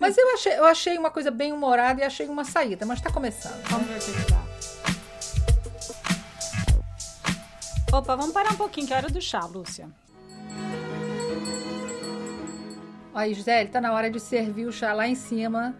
Mas 0.00 0.18
eu 0.18 0.34
achei, 0.34 0.58
eu 0.58 0.64
achei 0.64 0.98
uma 0.98 1.10
coisa 1.10 1.30
bem 1.30 1.52
humorada 1.52 2.00
e 2.00 2.04
achei 2.04 2.26
uma 2.26 2.44
saída, 2.44 2.84
mas 2.84 2.98
está 2.98 3.12
começando. 3.12 3.62
Vamos 3.68 3.86
ver 3.86 3.98
o 3.98 4.00
que 4.00 4.30
dá. 4.30 4.44
Opa, 7.96 8.16
vamos 8.16 8.32
parar 8.32 8.52
um 8.52 8.56
pouquinho, 8.56 8.88
que 8.88 8.92
é 8.92 8.96
hora 8.96 9.08
do 9.08 9.20
chá, 9.20 9.44
Lúcia. 9.46 9.88
Aí, 13.14 13.32
Gisele, 13.32 13.68
tá 13.68 13.80
na 13.80 13.92
hora 13.92 14.10
de 14.10 14.18
servir 14.18 14.66
o 14.66 14.72
chá 14.72 14.92
lá 14.92 15.06
em 15.06 15.14
cima 15.14 15.74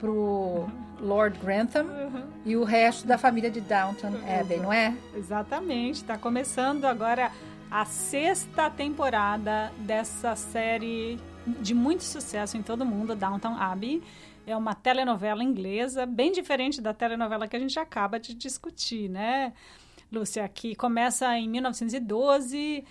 pro 0.00 0.66
Lord 1.00 1.38
Grantham 1.38 1.84
uhum. 1.84 2.24
e 2.44 2.56
o 2.56 2.64
resto 2.64 3.06
da 3.06 3.16
família 3.16 3.50
de 3.50 3.60
Downton 3.60 4.14
Abbey, 4.40 4.58
não 4.58 4.72
é? 4.72 4.92
Exatamente. 5.14 5.96
Está 5.96 6.18
começando 6.18 6.84
agora 6.84 7.30
a 7.70 7.84
sexta 7.84 8.68
temporada 8.68 9.72
dessa 9.78 10.34
série 10.34 11.20
de 11.60 11.72
muito 11.72 12.02
sucesso 12.02 12.56
em 12.56 12.62
todo 12.62 12.82
o 12.82 12.86
mundo, 12.86 13.14
Downton 13.14 13.56
Abbey. 13.56 14.02
É 14.44 14.56
uma 14.56 14.74
telenovela 14.74 15.44
inglesa, 15.44 16.04
bem 16.04 16.32
diferente 16.32 16.80
da 16.80 16.92
telenovela 16.92 17.46
que 17.46 17.54
a 17.54 17.60
gente 17.60 17.78
acaba 17.78 18.18
de 18.18 18.34
discutir, 18.34 19.08
né? 19.08 19.52
Lúcia, 20.10 20.48
que 20.48 20.74
começa 20.74 21.38
em 21.38 21.48
1912 21.48 22.84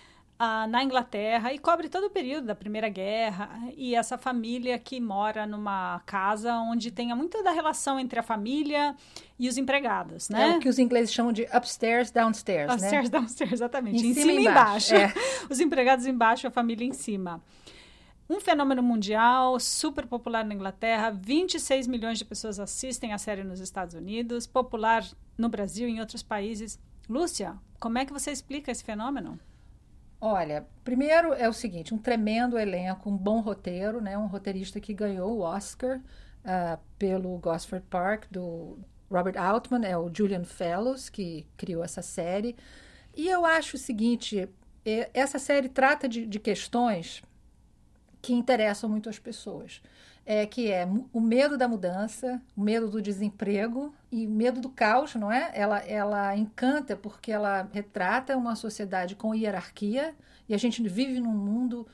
ah, 0.44 0.66
na 0.66 0.84
Inglaterra 0.84 1.54
e 1.54 1.60
cobre 1.60 1.88
todo 1.88 2.06
o 2.06 2.10
período 2.10 2.48
da 2.48 2.56
Primeira 2.56 2.90
Guerra 2.90 3.48
e 3.78 3.94
essa 3.94 4.18
família 4.18 4.80
que 4.80 5.00
mora 5.00 5.46
numa 5.46 6.02
casa 6.04 6.56
onde 6.56 6.90
tenha 6.90 7.16
muito 7.16 7.44
da 7.44 7.52
relação 7.52 8.00
entre 8.00 8.20
a 8.20 8.24
família 8.24 8.96
e 9.38 9.48
os 9.48 9.56
empregados, 9.56 10.30
né? 10.30 10.50
É 10.54 10.58
o 10.58 10.60
que 10.60 10.68
os 10.68 10.80
ingleses 10.80 11.14
chamam 11.14 11.32
de 11.32 11.44
upstairs, 11.56 12.10
downstairs, 12.10 12.74
upstairs, 12.74 13.12
né? 13.12 13.20
downstairs, 13.20 13.54
exatamente. 13.54 14.04
Em, 14.04 14.10
em 14.10 14.14
cima, 14.16 14.32
e 14.32 14.38
embaixo. 14.48 14.96
embaixo. 14.96 15.16
É. 15.16 15.22
os 15.48 15.60
empregados 15.60 16.08
embaixo, 16.08 16.48
a 16.48 16.50
família 16.50 16.88
em 16.88 16.94
cima. 16.94 17.40
Um 18.28 18.40
fenômeno 18.40 18.82
mundial, 18.82 19.60
super 19.60 20.08
popular 20.08 20.44
na 20.44 20.56
Inglaterra, 20.56 21.12
26 21.12 21.86
milhões 21.86 22.18
de 22.18 22.26
pessoas 22.26 22.60
assistem 22.60 23.14
a 23.14 23.20
série 23.20 23.44
nos 23.44 23.60
Estados 23.60 23.94
Unidos, 23.94 24.48
popular 24.48 25.06
no 25.38 25.50
Brasil 25.50 25.88
e 25.88 25.92
em 25.92 26.00
outros 26.00 26.24
países. 26.24 26.80
Lúcia, 27.08 27.54
como 27.80 28.00
é 28.00 28.06
que 28.06 28.14
você 28.14 28.32
explica 28.32 28.72
esse 28.72 28.84
fenômeno? 28.84 29.40
Olha, 30.24 30.68
primeiro 30.84 31.34
é 31.34 31.50
o 31.50 31.54
seguinte, 31.54 31.96
um 31.96 31.98
tremendo 31.98 32.60
elenco, 32.60 33.10
um 33.10 33.18
bom 33.18 33.40
roteiro, 33.42 34.00
né? 34.00 34.16
Um 34.16 34.28
roteirista 34.28 34.80
que 34.80 34.94
ganhou 34.94 35.32
o 35.38 35.42
Oscar 35.42 35.98
uh, 35.98 36.80
pelo 37.00 37.36
Gosford 37.40 37.84
Park, 37.90 38.26
do 38.30 38.78
Robert 39.10 39.36
Altman, 39.36 39.84
é 39.84 39.98
o 39.98 40.12
Julian 40.14 40.44
Fellows, 40.44 41.10
que 41.10 41.48
criou 41.58 41.84
essa 41.84 42.04
série. 42.04 42.56
E 43.16 43.28
eu 43.28 43.44
acho 43.48 43.78
o 43.78 43.80
seguinte, 43.80 44.48
essa 45.12 45.40
série 45.40 45.68
trata 45.68 46.08
de, 46.08 46.28
de 46.28 46.40
questões 46.40 47.24
que 48.22 48.32
interessam 48.32 48.88
muito 48.88 49.10
as 49.10 49.18
pessoas 49.18 49.82
é, 50.26 50.46
que 50.46 50.72
é 50.72 50.88
o 51.12 51.20
medo 51.20 51.58
da 51.58 51.68
mudança, 51.68 52.42
o 52.56 52.62
medo 52.62 52.90
do 52.90 53.02
desemprego 53.02 53.94
e 54.12 54.28
medo 54.28 54.62
do 54.62 54.70
caos, 54.70 55.16
não 55.16 55.32
é? 55.32 55.52
Ela, 55.54 55.80
ela 55.80 56.36
encanta 56.36 56.96
porque 56.96 57.32
ela 57.32 57.68
retrata 57.74 58.38
uma 58.38 58.56
sociedade 58.56 59.16
com 59.16 59.34
hierarquia 59.34 60.16
e 60.48 60.54
a 60.54 60.58
gente 60.58 60.82
vive 60.88 61.20
num 61.20 61.34
mundo 61.34 61.88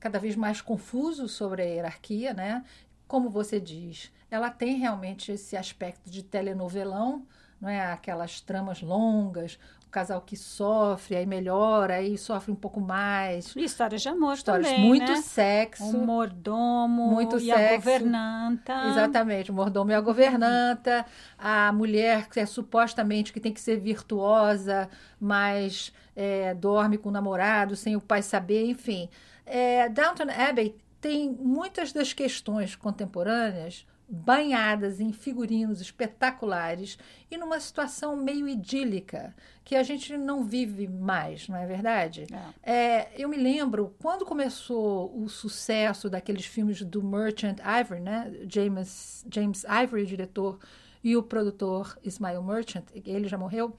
cada 0.00 0.18
vez 0.18 0.36
mais 0.36 0.60
confuso 0.60 1.28
sobre 1.28 1.62
a 1.62 1.66
hierarquia, 1.66 2.32
né? 2.32 2.64
Como 3.06 3.28
você 3.28 3.60
diz, 3.60 4.10
ela 4.30 4.50
tem 4.50 4.76
realmente 4.76 5.32
esse 5.32 5.56
aspecto 5.56 6.10
de 6.10 6.22
telenovelão, 6.22 7.26
não 7.60 7.68
é? 7.68 7.92
Aquelas 7.92 8.40
tramas 8.40 8.82
longas, 8.82 9.58
casal 9.94 10.20
que 10.20 10.36
sofre, 10.36 11.14
aí 11.14 11.24
melhora, 11.24 11.94
aí 11.94 12.18
sofre 12.18 12.50
um 12.50 12.56
pouco 12.56 12.80
mais. 12.80 13.54
E 13.54 13.62
histórias 13.62 14.02
de 14.02 14.08
amor 14.08 14.34
histórias 14.34 14.66
também, 14.66 14.84
muito 14.84 15.12
né? 15.12 15.22
sexo. 15.22 15.84
O 15.96 16.04
mordomo 16.04 17.12
muito 17.12 17.36
e 17.36 17.46
sexo. 17.46 17.62
a 17.62 17.76
governanta. 17.76 18.88
Exatamente, 18.88 19.52
o 19.52 19.54
mordomo 19.54 19.92
e 19.92 19.94
a 19.94 20.00
governanta. 20.00 21.06
a 21.38 21.72
mulher 21.72 22.28
que 22.28 22.40
é 22.40 22.46
supostamente 22.46 23.32
que 23.32 23.38
tem 23.38 23.52
que 23.52 23.60
ser 23.60 23.78
virtuosa, 23.78 24.88
mas 25.20 25.92
é, 26.16 26.54
dorme 26.54 26.98
com 26.98 27.08
o 27.08 27.12
namorado, 27.12 27.76
sem 27.76 27.94
o 27.94 28.00
pai 28.00 28.20
saber, 28.20 28.66
enfim. 28.66 29.08
É, 29.46 29.88
Downton 29.88 30.26
Abbey 30.36 30.74
tem 31.00 31.30
muitas 31.30 31.92
das 31.92 32.12
questões 32.12 32.74
contemporâneas 32.74 33.86
banhadas 34.08 35.00
em 35.00 35.12
figurinos 35.12 35.80
espetaculares 35.80 36.98
e 37.30 37.36
numa 37.36 37.58
situação 37.58 38.16
meio 38.16 38.46
idílica 38.46 39.34
que 39.64 39.74
a 39.74 39.82
gente 39.82 40.16
não 40.16 40.44
vive 40.44 40.86
mais, 40.86 41.48
não 41.48 41.56
é 41.56 41.66
verdade? 41.66 42.26
É. 42.62 42.72
É, 42.72 43.12
eu 43.16 43.28
me 43.28 43.36
lembro 43.36 43.94
quando 44.00 44.24
começou 44.24 45.10
o 45.16 45.28
sucesso 45.28 46.10
daqueles 46.10 46.44
filmes 46.44 46.82
do 46.82 47.02
Merchant 47.02 47.58
Ivory, 47.60 48.00
né? 48.00 48.32
James, 48.46 49.24
James 49.32 49.64
Ivory, 49.64 50.02
o 50.02 50.06
diretor, 50.06 50.58
e 51.02 51.16
o 51.16 51.22
produtor 51.22 51.98
Ismail 52.02 52.42
Merchant, 52.42 52.84
ele 52.94 53.28
já 53.28 53.36
morreu, 53.36 53.76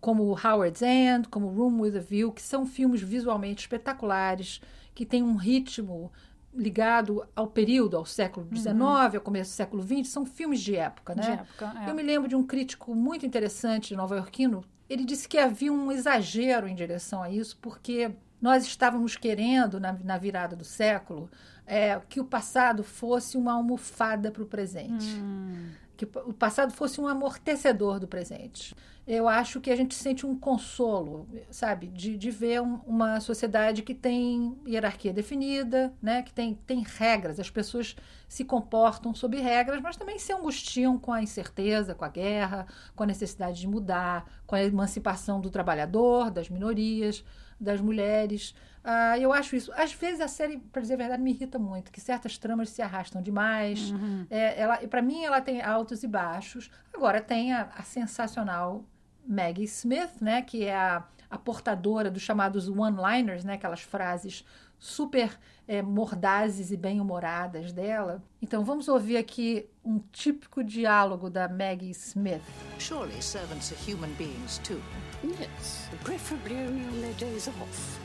como 0.00 0.32
Howard's 0.32 0.82
End, 0.82 1.28
como 1.28 1.48
Room 1.48 1.80
with 1.80 1.96
a 1.96 2.00
View, 2.00 2.30
que 2.30 2.42
são 2.42 2.66
filmes 2.66 3.00
visualmente 3.00 3.62
espetaculares, 3.62 4.60
que 4.94 5.06
têm 5.06 5.22
um 5.22 5.36
ritmo 5.36 6.12
ligado 6.58 7.24
ao 7.34 7.46
período, 7.46 7.96
ao 7.96 8.04
século 8.04 8.46
XIX, 8.52 8.74
uhum. 8.74 8.86
ao 8.86 9.20
começo 9.20 9.52
do 9.52 9.54
século 9.54 9.82
XX, 9.82 10.08
são 10.08 10.26
filmes 10.26 10.60
de 10.60 10.74
época, 10.74 11.14
né? 11.14 11.22
De 11.22 11.30
época, 11.30 11.72
é. 11.84 11.90
Eu 11.90 11.94
me 11.94 12.02
lembro 12.02 12.28
de 12.28 12.34
um 12.34 12.44
crítico 12.44 12.94
muito 12.94 13.24
interessante 13.24 13.94
nova-iorquino, 13.94 14.64
ele 14.90 15.04
disse 15.04 15.28
que 15.28 15.38
havia 15.38 15.72
um 15.72 15.92
exagero 15.92 16.66
em 16.66 16.74
direção 16.74 17.22
a 17.22 17.30
isso, 17.30 17.58
porque 17.62 18.10
nós 18.40 18.64
estávamos 18.66 19.16
querendo, 19.16 19.78
na, 19.78 19.92
na 19.92 20.18
virada 20.18 20.56
do 20.56 20.64
século, 20.64 21.30
é, 21.66 22.00
que 22.08 22.20
o 22.20 22.24
passado 22.24 22.82
fosse 22.82 23.36
uma 23.36 23.52
almofada 23.52 24.30
para 24.30 24.42
o 24.42 24.46
presente. 24.46 25.06
Hum. 25.16 25.70
Que 25.96 26.04
o 26.04 26.32
passado 26.32 26.72
fosse 26.72 27.00
um 27.00 27.06
amortecedor 27.06 28.00
do 28.00 28.08
presente 28.08 28.74
eu 29.08 29.26
acho 29.26 29.58
que 29.58 29.70
a 29.70 29.76
gente 29.76 29.94
sente 29.94 30.26
um 30.26 30.38
consolo, 30.38 31.26
sabe, 31.50 31.86
de, 31.86 32.14
de 32.14 32.30
ver 32.30 32.60
um, 32.60 32.74
uma 32.86 33.20
sociedade 33.20 33.82
que 33.82 33.94
tem 33.94 34.54
hierarquia 34.66 35.14
definida, 35.14 35.94
né, 36.02 36.22
que 36.22 36.30
tem, 36.30 36.54
tem 36.66 36.84
regras, 36.86 37.40
as 37.40 37.48
pessoas 37.48 37.96
se 38.28 38.44
comportam 38.44 39.14
sob 39.14 39.40
regras, 39.40 39.80
mas 39.80 39.96
também 39.96 40.18
se 40.18 40.30
angustiam 40.30 40.98
com 40.98 41.10
a 41.10 41.22
incerteza, 41.22 41.94
com 41.94 42.04
a 42.04 42.08
guerra, 42.08 42.66
com 42.94 43.02
a 43.02 43.06
necessidade 43.06 43.58
de 43.58 43.66
mudar, 43.66 44.30
com 44.46 44.54
a 44.54 44.62
emancipação 44.62 45.40
do 45.40 45.48
trabalhador, 45.48 46.30
das 46.30 46.50
minorias, 46.50 47.24
das 47.58 47.80
mulheres. 47.80 48.54
Uh, 48.84 49.18
eu 49.18 49.32
acho 49.32 49.56
isso. 49.56 49.72
Às 49.72 49.94
vezes 49.94 50.20
a 50.20 50.28
série, 50.28 50.58
para 50.58 50.82
dizer 50.82 50.94
a 50.94 50.98
verdade, 50.98 51.22
me 51.22 51.30
irrita 51.30 51.58
muito, 51.58 51.90
que 51.90 52.00
certas 52.00 52.36
tramas 52.36 52.68
se 52.68 52.82
arrastam 52.82 53.22
demais. 53.22 53.90
Uhum. 53.90 54.26
É, 54.28 54.60
ela, 54.60 54.76
para 54.86 55.00
mim, 55.00 55.24
ela 55.24 55.40
tem 55.40 55.62
altos 55.62 56.02
e 56.02 56.06
baixos. 56.06 56.70
Agora 56.92 57.22
tem 57.22 57.54
a, 57.54 57.70
a 57.74 57.82
sensacional 57.82 58.84
Maggie 59.28 59.64
Smith, 59.64 60.20
né, 60.20 60.40
que 60.40 60.64
é 60.64 60.74
a, 60.74 61.04
a 61.30 61.36
portadora 61.38 62.10
dos 62.10 62.22
chamados 62.22 62.68
one-liners, 62.68 63.44
né, 63.44 63.54
aquelas 63.54 63.82
frases 63.82 64.44
super 64.78 65.38
é, 65.66 65.82
mordazes 65.82 66.70
e 66.70 66.76
bem-humoradas 66.76 67.72
dela. 67.72 68.22
Então 68.40 68.64
vamos 68.64 68.88
ouvir 68.88 69.18
aqui 69.18 69.68
um 69.84 69.98
típico 70.12 70.64
diálogo 70.64 71.28
da 71.28 71.48
Maggie 71.48 71.90
Smith. 71.90 72.42
Surely 72.78 73.20
servants 73.20 73.72
are 73.72 73.92
human 73.92 74.10
beings 74.14 74.58
too. 74.58 74.80
Yes, 75.22 75.88
preferably 76.04 76.56
only 76.56 76.86
on 76.86 77.00
their 77.00 77.14
days 77.14 77.48
off. 77.48 78.00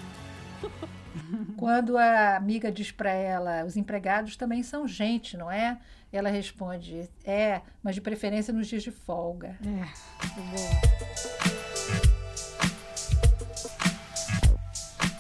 Quando 1.58 1.98
a 1.98 2.36
amiga 2.36 2.72
diz 2.72 2.92
para 2.92 3.12
ela, 3.12 3.66
os 3.66 3.76
empregados 3.78 4.36
também 4.36 4.64
são 4.64 4.88
gente, 4.88 5.38
não 5.38 5.52
é? 5.52 5.78
Ela 6.12 6.30
responde, 6.30 7.10
é, 7.26 7.62
mas 7.82 7.96
de 7.96 8.02
preferência 8.02 8.54
nos 8.54 8.68
dias 8.68 8.84
de 8.84 8.92
folga. 8.92 9.58
É, 9.66 9.88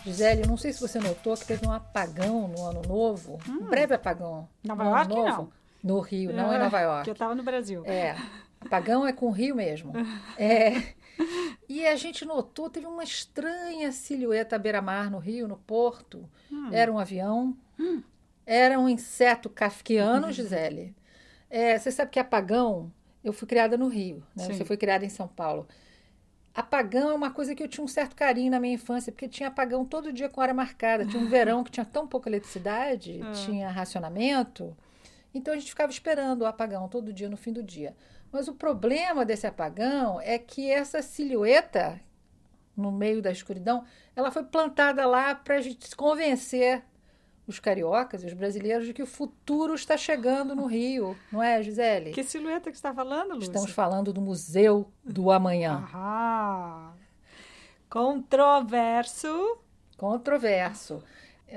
Gisele, 0.03 0.45
não 0.45 0.57
sei 0.57 0.73
se 0.73 0.81
você 0.81 0.99
notou 0.99 1.35
que 1.35 1.45
teve 1.45 1.65
um 1.65 1.71
apagão 1.71 2.47
no 2.47 2.63
ano 2.63 2.81
novo, 2.87 3.39
hum. 3.47 3.59
um 3.61 3.69
breve 3.69 3.95
apagão. 3.95 4.47
Nova 4.63 4.83
York 4.83 5.15
novo, 5.15 5.25
não. 5.25 5.51
No 5.83 5.99
Rio, 5.99 6.33
não 6.33 6.51
é, 6.51 6.57
em 6.57 6.59
Nova 6.59 6.79
York. 6.79 7.03
Que 7.05 7.09
eu 7.09 7.13
estava 7.13 7.33
no 7.33 7.43
Brasil. 7.43 7.83
É, 7.85 8.15
apagão 8.61 9.07
é 9.07 9.13
com 9.13 9.27
o 9.27 9.31
Rio 9.31 9.55
mesmo. 9.55 9.93
é, 10.37 10.93
e 11.67 11.85
a 11.85 11.95
gente 11.95 12.25
notou, 12.25 12.69
teve 12.69 12.85
uma 12.85 13.03
estranha 13.03 13.91
silhueta 13.91 14.55
à 14.55 14.59
beira-mar 14.59 15.09
no 15.09 15.17
Rio, 15.17 15.47
no 15.47 15.57
porto. 15.57 16.29
Hum. 16.51 16.69
Era 16.71 16.91
um 16.91 16.99
avião. 16.99 17.55
Hum. 17.79 18.01
Era 18.45 18.79
um 18.79 18.89
inseto 18.89 19.49
kafkiano, 19.49 20.31
Gisele. 20.31 20.95
É, 21.49 21.77
você 21.77 21.91
sabe 21.91 22.11
que 22.11 22.19
apagão, 22.19 22.91
eu 23.23 23.31
fui 23.31 23.47
criada 23.47 23.77
no 23.77 23.87
Rio, 23.87 24.23
né? 24.35 24.45
Você 24.45 24.65
foi 24.65 24.75
criada 24.75 25.05
em 25.05 25.09
São 25.09 25.27
Paulo. 25.27 25.67
Apagão 26.53 27.09
é 27.09 27.13
uma 27.13 27.31
coisa 27.31 27.55
que 27.55 27.63
eu 27.63 27.67
tinha 27.67 27.83
um 27.83 27.87
certo 27.87 28.15
carinho 28.15 28.51
na 28.51 28.59
minha 28.59 28.75
infância, 28.75 29.11
porque 29.11 29.27
tinha 29.27 29.49
apagão 29.49 29.83
todo 29.83 30.13
dia 30.13 30.29
com 30.29 30.39
hora 30.39 30.53
marcada. 30.53 31.05
Tinha 31.05 31.21
um 31.21 31.27
verão 31.27 31.63
que 31.63 31.71
tinha 31.71 31.85
tão 31.85 32.07
pouca 32.07 32.29
eletricidade, 32.29 33.21
ah. 33.23 33.31
tinha 33.45 33.69
racionamento. 33.69 34.75
Então 35.33 35.53
a 35.53 35.57
gente 35.57 35.69
ficava 35.69 35.91
esperando 35.91 36.41
o 36.41 36.45
apagão 36.45 36.87
todo 36.87 37.11
dia 37.11 37.27
no 37.27 37.37
fim 37.37 37.51
do 37.51 37.63
dia. 37.63 37.95
Mas 38.33 38.47
o 38.47 38.55
problema 38.55 39.23
desse 39.23 39.47
apagão 39.47 40.19
é 40.19 40.39
que 40.39 40.69
essa 40.69 41.01
silhueta 41.01 42.01
no 42.75 42.91
meio 42.91 43.21
da 43.21 43.31
escuridão, 43.31 43.85
ela 44.15 44.31
foi 44.31 44.43
plantada 44.43 45.05
lá 45.05 45.35
para 45.35 45.57
a 45.57 45.61
gente 45.61 45.95
convencer 45.95 46.83
os 47.45 47.59
cariocas 47.59 48.23
e 48.23 48.25
os 48.25 48.33
brasileiros 48.33 48.87
de 48.87 48.93
que 48.93 49.03
o 49.03 49.07
futuro 49.07 49.75
está 49.75 49.97
chegando 49.97 50.55
no 50.55 50.65
Rio, 50.65 51.15
não 51.31 51.43
é, 51.43 51.61
Gisele? 51.61 52.11
Que 52.11 52.23
silhueta 52.23 52.71
que 52.71 52.75
está 52.75 52.93
falando, 52.93 53.35
Lúcia? 53.35 53.49
Estamos 53.49 53.71
falando 53.71 54.13
do 54.13 54.21
Museu 54.21 54.89
do 55.03 55.29
Amanhã. 55.29 55.85
Controverso. 57.89 59.59
Controverso. 59.97 61.03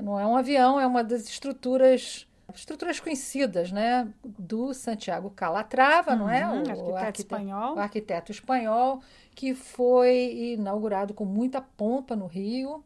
Não 0.02 0.20
é 0.20 0.26
um 0.26 0.36
avião, 0.36 0.78
é 0.78 0.86
uma 0.86 1.02
das 1.02 1.22
estruturas 1.22 2.26
estruturas 2.54 3.00
conhecidas, 3.00 3.72
né, 3.72 4.08
do 4.24 4.72
Santiago 4.72 5.30
Calatrava, 5.30 6.12
uhum, 6.12 6.18
não 6.18 6.30
é? 6.30 6.46
Uhum, 6.46 6.52
o 6.52 6.60
arquiteto, 6.62 6.96
arquiteto 6.96 7.20
espanhol. 7.20 7.74
O 7.74 7.78
arquiteto 7.78 8.32
espanhol 8.32 9.00
que 9.34 9.54
foi 9.54 10.54
inaugurado 10.54 11.12
com 11.12 11.24
muita 11.24 11.60
pompa 11.60 12.16
no 12.16 12.26
Rio 12.26 12.82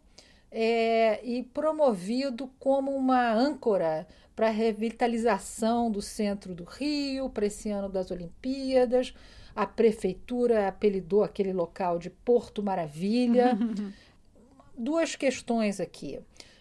é, 0.51 1.25
e 1.25 1.43
promovido 1.45 2.51
como 2.59 2.91
uma 2.91 3.33
âncora 3.33 4.07
para 4.35 4.49
a 4.49 4.51
revitalização 4.51 5.91
do 5.91 6.01
centro 6.01 6.55
do 6.55 6.65
Rio, 6.65 7.29
para 7.29 7.47
esse 7.47 7.71
ano 7.71 7.89
das 7.89 8.11
Olimpíadas. 8.11 9.15
A 9.55 9.67
prefeitura 9.67 10.67
apelidou 10.67 11.23
aquele 11.23 11.53
local 11.53 11.99
de 11.99 12.11
Porto 12.11 12.63
Maravilha. 12.63 13.57
Duas 14.77 15.15
questões 15.15 15.79
aqui. 15.79 16.19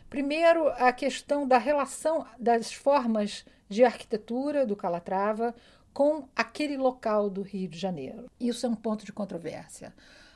Primeiro, 0.10 0.70
a 0.70 0.92
questão 0.92 1.48
da 1.48 1.58
relação 1.58 2.26
das 2.40 2.74
formas 2.74 3.46
de 3.68 3.84
arquitetura 3.84 4.66
do 4.66 4.76
Calatrava 4.76 5.54
com 5.94 6.28
aquele 6.36 6.78
local 6.78 7.30
do 7.30 7.42
Rio 7.42 7.68
de 7.68 7.78
Janeiro. 7.78 8.26
Isso 8.40 8.66
é 8.66 8.70
um 8.70 8.76
ponto 8.76 9.06
de 9.06 9.14
controvérsia. 9.14 9.94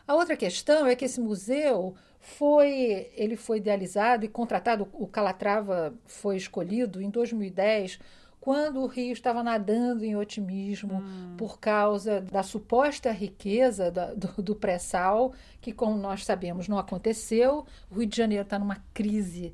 A 0.08 0.14
outra 0.14 0.36
questão 0.36 0.86
é 0.86 0.96
que 0.96 1.06
esse 1.06 1.20
museu 1.20 1.96
foi, 2.20 3.12
ele 3.16 3.36
foi 3.36 3.58
idealizado 3.58 4.26
e 4.26 4.30
contratado, 4.30 4.88
o 4.94 5.08
Calatrava 5.08 5.94
foi 6.06 6.38
escolhido 6.38 7.02
em 7.02 7.10
2010, 7.10 8.00
quando 8.44 8.82
o 8.82 8.88
Rio 8.88 9.14
estava 9.14 9.42
nadando 9.42 10.04
em 10.04 10.18
otimismo 10.18 10.96
hum. 10.96 11.36
por 11.38 11.62
causa 11.62 12.20
da 12.20 12.44
suposta 12.44 13.10
riqueza 13.10 13.90
da, 13.90 14.14
do, 14.14 14.42
do 14.42 14.54
pré-sal, 14.54 15.34
que, 15.62 15.72
como 15.72 15.96
nós 15.96 16.26
sabemos, 16.26 16.68
não 16.68 16.78
aconteceu. 16.78 17.66
O 17.90 18.00
Rio 18.00 18.06
de 18.06 18.18
Janeiro 18.18 18.44
está 18.44 18.60
numa 18.60 18.84
crise, 18.94 19.54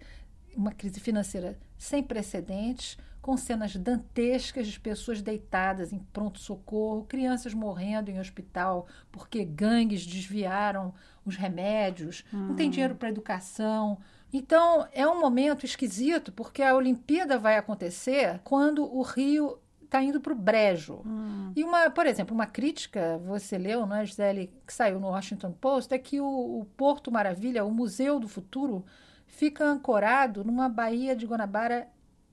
uma 0.55 0.71
crise 0.71 0.99
financeira 0.99 1.55
sem 1.77 2.01
precedentes 2.01 2.97
com 3.21 3.37
cenas 3.37 3.75
dantescas 3.75 4.65
de 4.65 4.79
pessoas 4.79 5.21
deitadas 5.21 5.93
em 5.93 5.99
pronto-socorro, 6.11 7.03
crianças 7.03 7.53
morrendo 7.53 8.09
em 8.09 8.19
hospital 8.19 8.87
porque 9.11 9.45
gangues 9.45 10.03
desviaram 10.03 10.95
os 11.23 11.35
remédios, 11.35 12.25
hum. 12.33 12.47
não 12.47 12.55
tem 12.55 12.69
hum. 12.69 12.71
dinheiro 12.71 12.95
para 12.95 13.09
educação. 13.09 13.99
Então, 14.31 14.87
é 14.91 15.07
um 15.07 15.19
momento 15.19 15.65
esquisito, 15.65 16.31
porque 16.31 16.61
a 16.61 16.75
Olimpíada 16.75 17.37
vai 17.37 17.57
acontecer 17.57 18.39
quando 18.43 18.83
o 18.83 19.01
Rio 19.01 19.59
está 19.83 20.03
indo 20.03 20.21
para 20.21 20.33
o 20.33 20.35
brejo. 20.35 21.01
Hum. 21.05 21.51
E, 21.55 21.63
uma, 21.63 21.89
por 21.89 22.05
exemplo, 22.05 22.35
uma 22.35 22.45
crítica, 22.45 23.19
você 23.25 23.57
leu, 23.57 23.85
não 23.87 23.95
é, 23.95 24.05
Gisele, 24.05 24.53
que 24.65 24.73
saiu 24.73 24.99
no 24.99 25.07
Washington 25.07 25.51
Post, 25.51 25.93
é 25.93 25.97
que 25.97 26.21
o, 26.21 26.59
o 26.59 26.65
Porto 26.77 27.11
Maravilha, 27.11 27.65
o 27.65 27.71
Museu 27.71 28.19
do 28.19 28.27
Futuro, 28.27 28.85
fica 29.25 29.65
ancorado 29.65 30.43
numa 30.43 30.69
baía 30.69 31.15
de 31.15 31.25
Guanabara 31.25 31.87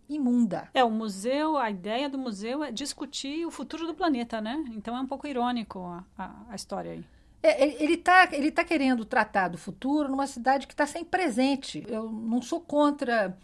imunda. 0.08 0.68
É, 0.74 0.84
o 0.84 0.90
museu, 0.90 1.56
a 1.56 1.70
ideia 1.70 2.08
do 2.08 2.18
museu 2.18 2.62
é 2.62 2.70
discutir 2.70 3.44
o 3.44 3.50
futuro 3.50 3.86
do 3.86 3.94
planeta, 3.94 4.40
né? 4.40 4.64
Então 4.70 4.96
é 4.96 5.00
um 5.00 5.06
pouco 5.06 5.26
irônico 5.26 5.80
a, 5.80 6.04
a, 6.16 6.34
a 6.50 6.54
história 6.54 6.92
aí. 6.92 7.04
É, 7.46 7.82
ele 7.82 7.94
está 7.94 8.28
ele 8.32 8.50
tá 8.50 8.64
querendo 8.64 9.04
tratar 9.04 9.48
do 9.48 9.58
futuro 9.58 10.08
numa 10.08 10.26
cidade 10.26 10.66
que 10.66 10.74
está 10.74 10.86
sem 10.86 11.04
presente. 11.04 11.84
Eu 11.88 12.10
não 12.10 12.42
sou 12.42 12.60
contra 12.60 13.36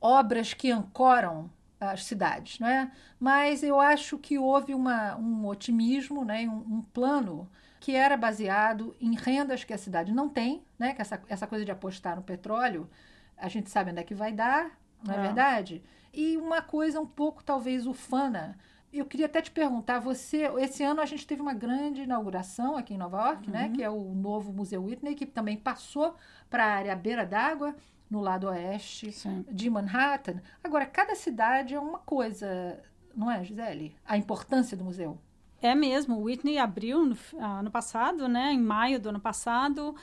obras 0.00 0.52
que 0.54 0.70
ancoram 0.70 1.50
as 1.80 2.04
cidades, 2.04 2.58
não 2.58 2.68
é? 2.68 2.90
Mas 3.18 3.62
eu 3.62 3.80
acho 3.80 4.18
que 4.18 4.38
houve 4.38 4.74
uma, 4.74 5.16
um 5.16 5.46
otimismo, 5.46 6.24
né? 6.24 6.48
um, 6.48 6.76
um 6.76 6.82
plano 6.82 7.48
que 7.80 7.94
era 7.94 8.16
baseado 8.16 8.96
em 9.00 9.14
rendas 9.14 9.64
que 9.64 9.72
a 9.72 9.78
cidade 9.78 10.12
não 10.12 10.28
tem, 10.28 10.62
né? 10.78 10.94
Que 10.94 11.02
essa, 11.02 11.20
essa 11.28 11.46
coisa 11.46 11.64
de 11.64 11.70
apostar 11.70 12.16
no 12.16 12.22
petróleo, 12.22 12.88
a 13.36 13.48
gente 13.48 13.70
sabe 13.70 13.90
onde 13.90 14.00
é 14.00 14.04
que 14.04 14.14
vai 14.14 14.32
dar, 14.32 14.78
não 15.02 15.14
é, 15.14 15.18
é 15.18 15.20
verdade? 15.20 15.82
e 16.14 16.36
uma 16.36 16.62
coisa 16.62 17.00
um 17.00 17.06
pouco 17.06 17.42
talvez 17.42 17.86
ufana. 17.86 18.56
Eu 18.94 19.04
queria 19.04 19.26
até 19.26 19.42
te 19.42 19.50
perguntar, 19.50 19.98
você, 19.98 20.44
esse 20.58 20.84
ano 20.84 21.00
a 21.00 21.04
gente 21.04 21.26
teve 21.26 21.42
uma 21.42 21.52
grande 21.52 22.02
inauguração 22.02 22.76
aqui 22.76 22.94
em 22.94 22.96
Nova 22.96 23.20
York, 23.26 23.50
né, 23.50 23.64
uhum. 23.64 23.68
né, 23.68 23.74
que 23.74 23.82
é 23.82 23.90
o 23.90 24.14
novo 24.14 24.52
Museu 24.52 24.84
Whitney, 24.84 25.16
que 25.16 25.26
também 25.26 25.56
passou 25.56 26.14
para 26.48 26.64
a 26.64 26.74
área 26.76 26.94
beira 26.94 27.26
d'água, 27.26 27.74
no 28.08 28.20
lado 28.20 28.46
oeste 28.46 29.10
Sim. 29.10 29.44
de 29.50 29.68
Manhattan. 29.68 30.40
Agora, 30.62 30.86
cada 30.86 31.16
cidade 31.16 31.74
é 31.74 31.80
uma 31.80 31.98
coisa, 31.98 32.80
não 33.16 33.28
é, 33.28 33.42
Gisele? 33.42 33.96
A 34.06 34.16
importância 34.16 34.76
do 34.76 34.84
museu. 34.84 35.18
É 35.60 35.74
mesmo, 35.74 36.16
o 36.16 36.22
Whitney 36.24 36.58
abriu 36.58 37.04
no 37.04 37.16
ano 37.40 37.70
passado, 37.72 38.28
né, 38.28 38.52
em 38.52 38.60
maio 38.60 39.00
do 39.00 39.08
ano 39.08 39.20
passado, 39.20 39.96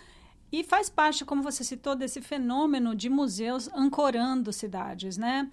e 0.52 0.66
faz 0.66 0.90
parte, 0.90 1.24
como 1.24 1.42
você 1.42 1.64
citou, 1.64 1.96
desse 1.96 2.22
fenômeno 2.22 2.94
de 2.94 3.10
museus 3.10 3.70
ancorando 3.74 4.52
cidades, 4.52 5.18
né? 5.18 5.50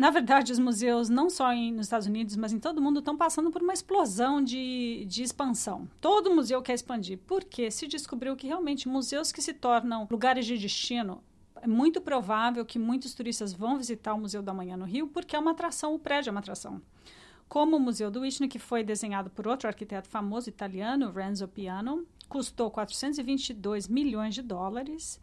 Na 0.00 0.08
verdade, 0.08 0.50
os 0.50 0.58
museus, 0.58 1.10
não 1.10 1.28
só 1.28 1.52
em, 1.52 1.70
nos 1.70 1.84
Estados 1.84 2.06
Unidos, 2.06 2.34
mas 2.34 2.54
em 2.54 2.58
todo 2.58 2.78
o 2.78 2.80
mundo, 2.80 3.00
estão 3.00 3.18
passando 3.18 3.50
por 3.50 3.60
uma 3.60 3.74
explosão 3.74 4.42
de, 4.42 5.04
de 5.06 5.22
expansão. 5.22 5.86
Todo 6.00 6.34
museu 6.34 6.62
quer 6.62 6.72
expandir, 6.72 7.18
porque 7.26 7.70
se 7.70 7.86
descobriu 7.86 8.34
que 8.34 8.46
realmente 8.46 8.88
museus 8.88 9.30
que 9.30 9.42
se 9.42 9.52
tornam 9.52 10.08
lugares 10.10 10.46
de 10.46 10.56
destino 10.56 11.22
é 11.60 11.66
muito 11.66 12.00
provável 12.00 12.64
que 12.64 12.78
muitos 12.78 13.12
turistas 13.12 13.52
vão 13.52 13.76
visitar 13.76 14.14
o 14.14 14.18
Museu 14.18 14.40
da 14.40 14.54
Manhã 14.54 14.74
no 14.74 14.86
Rio, 14.86 15.06
porque 15.06 15.36
é 15.36 15.38
uma 15.38 15.50
atração, 15.50 15.94
o 15.94 15.98
prédio 15.98 16.30
é 16.30 16.32
uma 16.32 16.40
atração. 16.40 16.80
Como 17.46 17.76
o 17.76 17.80
Museu 17.80 18.10
do 18.10 18.20
Whitney, 18.20 18.48
que 18.48 18.58
foi 18.58 18.82
desenhado 18.82 19.28
por 19.28 19.46
outro 19.46 19.68
arquiteto 19.68 20.08
famoso 20.08 20.48
italiano, 20.48 21.12
Renzo 21.12 21.46
Piano, 21.46 22.06
custou 22.26 22.70
422 22.70 23.86
milhões 23.86 24.34
de 24.34 24.40
dólares. 24.40 25.20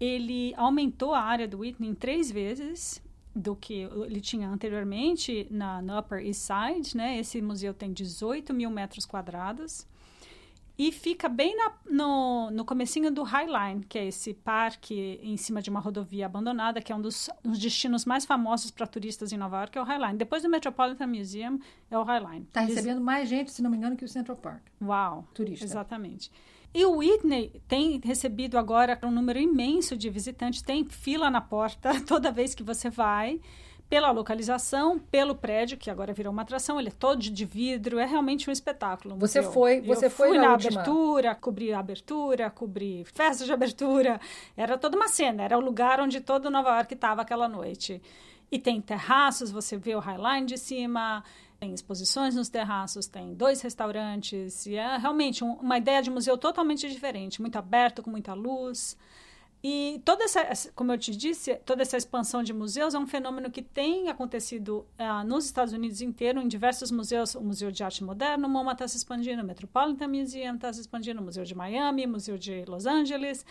Ele 0.00 0.52
aumentou 0.56 1.14
a 1.14 1.20
área 1.20 1.46
do 1.46 1.60
Whitney 1.60 1.90
em 1.90 1.94
três 1.94 2.28
vezes 2.28 3.00
do 3.34 3.54
que 3.54 3.82
ele 4.06 4.20
tinha 4.20 4.48
anteriormente 4.48 5.46
na, 5.50 5.80
no 5.80 5.98
Upper 5.98 6.24
East 6.24 6.40
Side, 6.40 6.96
né? 6.96 7.18
Esse 7.18 7.40
museu 7.40 7.72
tem 7.72 7.92
18 7.92 8.52
mil 8.52 8.70
metros 8.70 9.06
quadrados 9.06 9.86
e 10.82 10.90
fica 10.90 11.28
bem 11.28 11.54
na, 11.54 11.72
no, 11.90 12.50
no 12.50 12.64
comecinho 12.64 13.10
do 13.10 13.22
High 13.22 13.48
Line, 13.48 13.84
que 13.86 13.98
é 13.98 14.06
esse 14.06 14.32
parque 14.32 15.20
em 15.22 15.36
cima 15.36 15.60
de 15.60 15.68
uma 15.68 15.78
rodovia 15.78 16.24
abandonada, 16.24 16.80
que 16.80 16.90
é 16.90 16.96
um 16.96 17.02
dos, 17.02 17.28
dos 17.44 17.58
destinos 17.58 18.06
mais 18.06 18.24
famosos 18.24 18.70
para 18.70 18.86
turistas 18.86 19.30
em 19.30 19.36
Nova 19.36 19.58
York, 19.58 19.76
é 19.76 19.82
o 19.82 19.84
High 19.84 20.06
Line. 20.06 20.16
Depois 20.16 20.42
do 20.42 20.48
Metropolitan 20.48 21.06
Museum, 21.06 21.58
é 21.90 21.98
o 21.98 22.02
High 22.02 22.20
Line. 22.20 22.46
Está 22.48 22.62
recebendo 22.62 22.98
mais 22.98 23.28
gente, 23.28 23.50
se 23.50 23.60
não 23.60 23.70
me 23.70 23.76
engano, 23.76 23.94
que 23.94 24.06
o 24.06 24.08
Central 24.08 24.38
Park. 24.38 24.62
Uau! 24.80 25.28
Turista. 25.34 25.66
Exatamente. 25.66 26.32
E 26.72 26.84
o 26.84 26.96
Whitney 26.98 27.60
tem 27.66 28.00
recebido 28.04 28.56
agora 28.56 28.98
um 29.02 29.10
número 29.10 29.38
imenso 29.38 29.96
de 29.96 30.08
visitantes, 30.08 30.62
tem 30.62 30.84
fila 30.84 31.30
na 31.30 31.40
porta 31.40 32.00
toda 32.06 32.30
vez 32.30 32.54
que 32.54 32.62
você 32.62 32.88
vai, 32.88 33.40
pela 33.88 34.12
localização, 34.12 35.00
pelo 35.00 35.34
prédio, 35.34 35.76
que 35.76 35.90
agora 35.90 36.12
virou 36.12 36.32
uma 36.32 36.42
atração, 36.42 36.78
ele 36.78 36.90
é 36.90 36.92
todo 36.92 37.18
de 37.18 37.44
vidro, 37.44 37.98
é 37.98 38.06
realmente 38.06 38.48
um 38.48 38.52
espetáculo. 38.52 39.16
Você 39.16 39.42
foi, 39.42 39.80
você 39.80 40.06
Eu 40.06 40.10
foi 40.10 40.28
fui 40.28 40.38
na, 40.38 40.52
última... 40.52 40.80
abertura, 40.80 41.34
cobri 41.34 41.72
a 41.72 41.80
abertura, 41.80 42.48
cobri 42.50 43.04
festa 43.12 43.44
de 43.44 43.52
abertura, 43.52 44.20
era 44.56 44.78
toda 44.78 44.96
uma 44.96 45.08
cena, 45.08 45.42
era 45.42 45.58
o 45.58 45.60
lugar 45.60 46.00
onde 46.00 46.20
todo 46.20 46.48
Nova 46.50 46.76
York 46.76 46.94
estava 46.94 47.22
aquela 47.22 47.48
noite. 47.48 48.00
E 48.52 48.60
tem 48.60 48.80
terraços, 48.80 49.50
você 49.50 49.76
vê 49.76 49.96
o 49.96 50.00
Highline 50.00 50.46
de 50.46 50.56
cima, 50.56 51.24
tem 51.60 51.74
exposições 51.74 52.34
nos 52.34 52.48
terraços, 52.48 53.06
tem 53.06 53.34
dois 53.34 53.60
restaurantes, 53.60 54.64
e 54.64 54.76
é 54.76 54.96
realmente 54.96 55.44
um, 55.44 55.52
uma 55.52 55.76
ideia 55.76 56.00
de 56.02 56.10
museu 56.10 56.38
totalmente 56.38 56.88
diferente, 56.88 57.40
muito 57.40 57.56
aberto, 57.56 58.02
com 58.02 58.10
muita 58.10 58.32
luz. 58.32 58.96
E 59.62 60.00
toda 60.06 60.24
essa, 60.24 60.72
como 60.74 60.90
eu 60.90 60.96
te 60.96 61.14
disse, 61.14 61.54
toda 61.56 61.82
essa 61.82 61.98
expansão 61.98 62.42
de 62.42 62.50
museus 62.54 62.94
é 62.94 62.98
um 62.98 63.06
fenômeno 63.06 63.50
que 63.50 63.60
tem 63.60 64.08
acontecido 64.08 64.86
uh, 64.98 65.22
nos 65.26 65.44
Estados 65.44 65.74
Unidos 65.74 66.00
inteiro, 66.00 66.40
em 66.40 66.48
diversos 66.48 66.90
museus. 66.90 67.34
O 67.34 67.42
Museu 67.42 67.70
de 67.70 67.84
Arte 67.84 68.02
Moderna, 68.02 68.48
o 68.48 68.50
MoMA 68.50 68.72
está 68.72 68.88
se 68.88 68.96
expandindo, 68.96 69.42
o 69.42 69.46
Metropolitan 69.46 70.08
Museum 70.08 70.54
está 70.54 70.72
se 70.72 70.80
expandindo, 70.80 71.20
o 71.20 71.24
Museu 71.24 71.44
de 71.44 71.54
Miami, 71.54 72.06
o 72.06 72.08
Museu 72.08 72.38
de 72.38 72.64
Los 72.64 72.86
Angeles. 72.86 73.44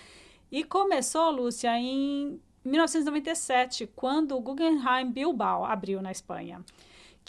E 0.52 0.64
começou, 0.64 1.30
Lúcia, 1.30 1.78
em 1.78 2.42
1997, 2.66 3.86
quando 3.96 4.36
o 4.36 4.42
Guggenheim 4.42 5.12
Bilbao 5.12 5.64
abriu 5.64 6.02
na 6.02 6.12
Espanha 6.12 6.66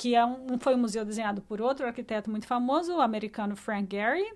que 0.00 0.14
é 0.14 0.24
um, 0.24 0.58
foi 0.58 0.74
um 0.74 0.78
museu 0.78 1.04
desenhado 1.04 1.42
por 1.42 1.60
outro 1.60 1.86
arquiteto 1.86 2.30
muito 2.30 2.46
famoso, 2.46 2.96
o 2.96 3.02
americano 3.02 3.54
Frank 3.54 3.94
Gehry, 3.94 4.32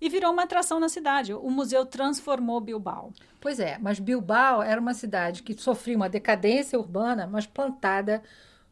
e 0.00 0.08
virou 0.08 0.32
uma 0.32 0.44
atração 0.44 0.78
na 0.78 0.88
cidade. 0.88 1.34
O 1.34 1.50
museu 1.50 1.84
transformou 1.84 2.60
Bilbao. 2.60 3.12
Pois 3.40 3.58
é, 3.58 3.78
mas 3.78 3.98
Bilbao 3.98 4.62
era 4.62 4.80
uma 4.80 4.94
cidade 4.94 5.42
que 5.42 5.60
sofria 5.60 5.96
uma 5.96 6.08
decadência 6.08 6.78
urbana, 6.78 7.26
mas 7.26 7.46
plantada 7.46 8.22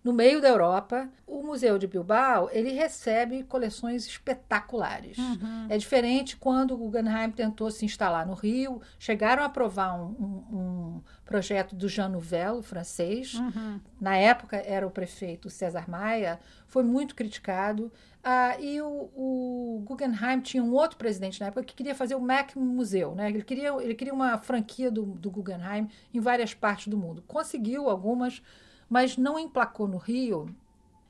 no 0.06 0.12
meio 0.12 0.40
da 0.40 0.48
Europa. 0.48 1.08
O 1.26 1.42
Museu 1.42 1.76
de 1.78 1.88
Bilbao, 1.88 2.48
ele 2.52 2.70
recebe 2.70 3.42
coleções 3.42 4.06
espetaculares. 4.06 5.18
Uhum. 5.18 5.66
É 5.68 5.76
diferente 5.76 6.36
quando 6.36 6.74
o 6.74 6.76
Guggenheim 6.76 7.32
tentou 7.32 7.68
se 7.72 7.84
instalar 7.84 8.24
no 8.24 8.34
Rio, 8.34 8.80
chegaram 9.00 9.42
a 9.42 9.46
aprovar 9.46 10.00
um, 10.00 10.14
um, 10.20 10.56
um 10.56 11.02
projeto 11.24 11.74
do 11.74 11.88
Jean 11.88 12.08
Nouvel, 12.08 12.62
francês. 12.62 13.34
Uhum. 13.34 13.80
Na 14.00 14.16
época 14.16 14.56
era 14.58 14.86
o 14.86 14.90
prefeito 14.92 15.50
César 15.50 15.90
Maia, 15.90 16.38
foi 16.68 16.84
muito 16.84 17.16
criticado. 17.16 17.90
Ah, 18.22 18.56
e 18.60 18.80
o, 18.80 19.08
o, 19.14 19.82
Guggenheim 19.84 20.40
tinha 20.40 20.62
um 20.62 20.72
outro 20.72 20.96
presidente 20.96 21.40
na 21.40 21.46
época 21.46 21.62
que 21.62 21.74
queria 21.74 21.94
fazer 21.94 22.16
o 22.16 22.20
Mac 22.20 22.56
Museu. 22.56 23.14
Né? 23.14 23.30
Ele, 23.30 23.42
queria, 23.42 23.70
ele 23.80 23.94
queria 23.94 24.12
uma 24.12 24.38
franquia 24.38 24.90
do, 24.90 25.02
do 25.02 25.30
Guggenheim 25.30 25.88
em 26.12 26.18
várias 26.18 26.52
partes 26.52 26.88
do 26.88 26.98
mundo. 26.98 27.22
Conseguiu 27.26 27.88
algumas, 27.88 28.42
mas 28.88 29.16
não 29.16 29.38
emplacou 29.38 29.86
no 29.88 29.96
Rio. 29.98 30.54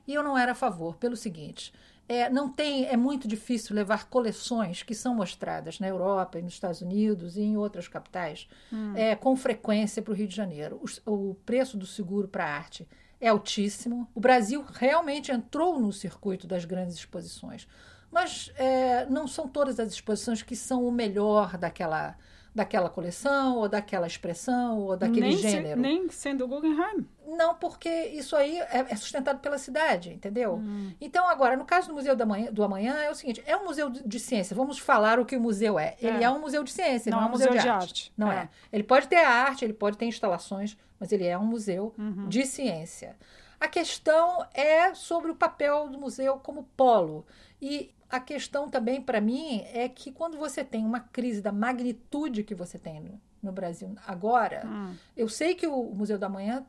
E 0.07 0.13
eu 0.13 0.23
não 0.23 0.37
era 0.37 0.53
a 0.53 0.55
favor, 0.55 0.95
pelo 0.97 1.15
seguinte: 1.17 1.73
é, 2.07 2.29
não 2.29 2.49
tem, 2.49 2.85
é 2.85 2.95
muito 2.95 3.27
difícil 3.27 3.75
levar 3.75 4.07
coleções 4.09 4.81
que 4.83 4.95
são 4.95 5.13
mostradas 5.15 5.79
na 5.79 5.87
Europa 5.87 6.39
e 6.39 6.41
nos 6.41 6.53
Estados 6.53 6.81
Unidos 6.81 7.35
e 7.37 7.41
em 7.41 7.57
outras 7.57 7.87
capitais 7.87 8.47
Hum. 8.71 8.93
é, 8.95 9.15
com 9.15 9.35
frequência 9.35 10.01
para 10.01 10.11
o 10.11 10.15
Rio 10.15 10.27
de 10.27 10.35
Janeiro. 10.35 10.81
O, 11.05 11.11
o 11.31 11.35
preço 11.45 11.77
do 11.77 11.85
seguro 11.85 12.27
para 12.27 12.45
a 12.45 12.55
arte 12.55 12.87
é 13.19 13.27
altíssimo. 13.27 14.07
O 14.15 14.19
Brasil 14.19 14.63
realmente 14.73 15.31
entrou 15.31 15.79
no 15.79 15.91
circuito 15.91 16.45
das 16.47 16.63
grandes 16.65 16.95
exposições, 16.95 17.67
mas 18.11 18.51
é, 18.55 19.05
não 19.07 19.27
são 19.27 19.47
todas 19.47 19.79
as 19.79 19.91
exposições 19.91 20.41
que 20.41 20.55
são 20.55 20.87
o 20.87 20.91
melhor 20.91 21.57
daquela 21.57 22.15
daquela 22.55 22.89
coleção 22.89 23.57
ou 23.57 23.69
daquela 23.69 24.07
expressão 24.07 24.79
ou 24.79 24.97
daquele 24.97 25.19
nem 25.27 25.37
se- 25.37 25.43
gênero. 25.51 25.79
nem 25.79 26.09
sendo 26.09 26.43
o 26.43 26.47
Guggenheim. 26.47 27.05
Não, 27.37 27.53
porque 27.55 27.89
isso 28.07 28.35
aí 28.35 28.59
é, 28.59 28.85
é 28.89 28.95
sustentado 28.95 29.39
pela 29.39 29.57
cidade, 29.57 30.11
entendeu? 30.13 30.55
Hum. 30.55 30.91
Então, 30.99 31.27
agora, 31.27 31.55
no 31.55 31.63
caso 31.65 31.87
do 31.89 31.93
Museu 31.93 32.15
da 32.15 32.25
Manhã- 32.25 32.51
do 32.51 32.63
Amanhã, 32.63 32.95
é 32.95 33.09
o 33.11 33.15
seguinte: 33.15 33.43
é 33.45 33.55
um 33.55 33.63
museu 33.65 33.89
de 33.89 34.19
ciência. 34.19 34.55
Vamos 34.55 34.79
falar 34.79 35.19
o 35.19 35.25
que 35.25 35.35
o 35.37 35.41
museu 35.41 35.77
é. 35.77 35.95
Ele 36.01 36.17
é, 36.17 36.23
É. 36.23 36.29
um 36.29 36.39
museu 36.39 36.63
de 36.63 36.71
ciência, 36.71 37.09
Não 37.11 37.17
não, 37.19 37.23
é 37.23 37.25
é 37.25 37.29
um 37.29 37.31
museu, 37.31 37.51
de, 37.51 37.57
arte. 37.59 37.69
arte. 37.69 38.13
Não 38.17 38.31
É. 38.31 38.35
é. 38.43 38.49
Ele 38.73 38.83
pode 38.83 39.07
ter 39.07 39.17
arte, 39.17 39.63
ele 39.63 39.73
pode 39.73 39.97
ter 39.97 40.05
instalações, 40.05 40.75
mas 40.99 41.11
ele 41.11 41.25
é 41.25 41.37
um 41.37 41.45
museu 41.45 41.93
Uhum. 41.97 42.27
de 42.27 42.45
ciência. 42.45 43.15
A 43.59 43.67
questão 43.67 44.45
é 44.53 44.93
sobre 44.93 45.31
o 45.31 45.35
papel 45.35 45.87
do 45.89 45.97
museu 45.99 46.37
como 46.37 46.63
polo. 46.75 47.25
E 47.61 47.91
a 48.09 48.19
questão 48.19 48.69
também, 48.69 49.01
para 49.01 49.19
mim, 49.19 49.63
é 49.73 49.89
que 49.89 50.11
quando 50.11 50.37
você 50.37 50.63
tem 50.63 50.85
uma 50.85 50.99
crise 50.99 51.41
da 51.41 51.51
magnitude 51.51 52.43
que 52.43 52.53
você 52.55 52.77
tem 52.77 52.99
no, 53.01 53.19
no 53.41 53.51
Brasil 53.51 53.95
agora, 54.07 54.61
Hum. 54.65 54.93
eu 55.15 55.27
sei 55.27 55.55
que 55.55 55.65
o 55.67 55.83
Museu 55.85 56.17
da 56.19 56.29
Manhã 56.29 56.65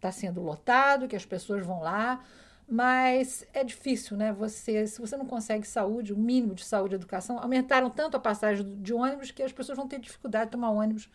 está 0.00 0.10
sendo 0.10 0.42
lotado, 0.42 1.06
que 1.06 1.14
as 1.14 1.26
pessoas 1.26 1.64
vão 1.64 1.80
lá, 1.80 2.24
mas 2.66 3.46
é 3.52 3.62
difícil, 3.62 4.16
né? 4.16 4.32
Você, 4.32 4.86
se 4.86 5.00
você 5.00 5.16
não 5.16 5.26
consegue 5.26 5.66
saúde, 5.66 6.12
o 6.12 6.18
mínimo 6.18 6.54
de 6.54 6.64
saúde 6.64 6.94
e 6.94 6.96
educação, 6.96 7.38
aumentaram 7.38 7.90
tanto 7.90 8.16
a 8.16 8.20
passagem 8.20 8.80
de 8.80 8.94
ônibus 8.94 9.30
que 9.30 9.42
as 9.42 9.52
pessoas 9.52 9.76
vão 9.76 9.86
ter 9.86 10.00
dificuldade 10.00 10.46
de 10.46 10.52
tomar 10.52 10.70
ônibus 10.70 11.08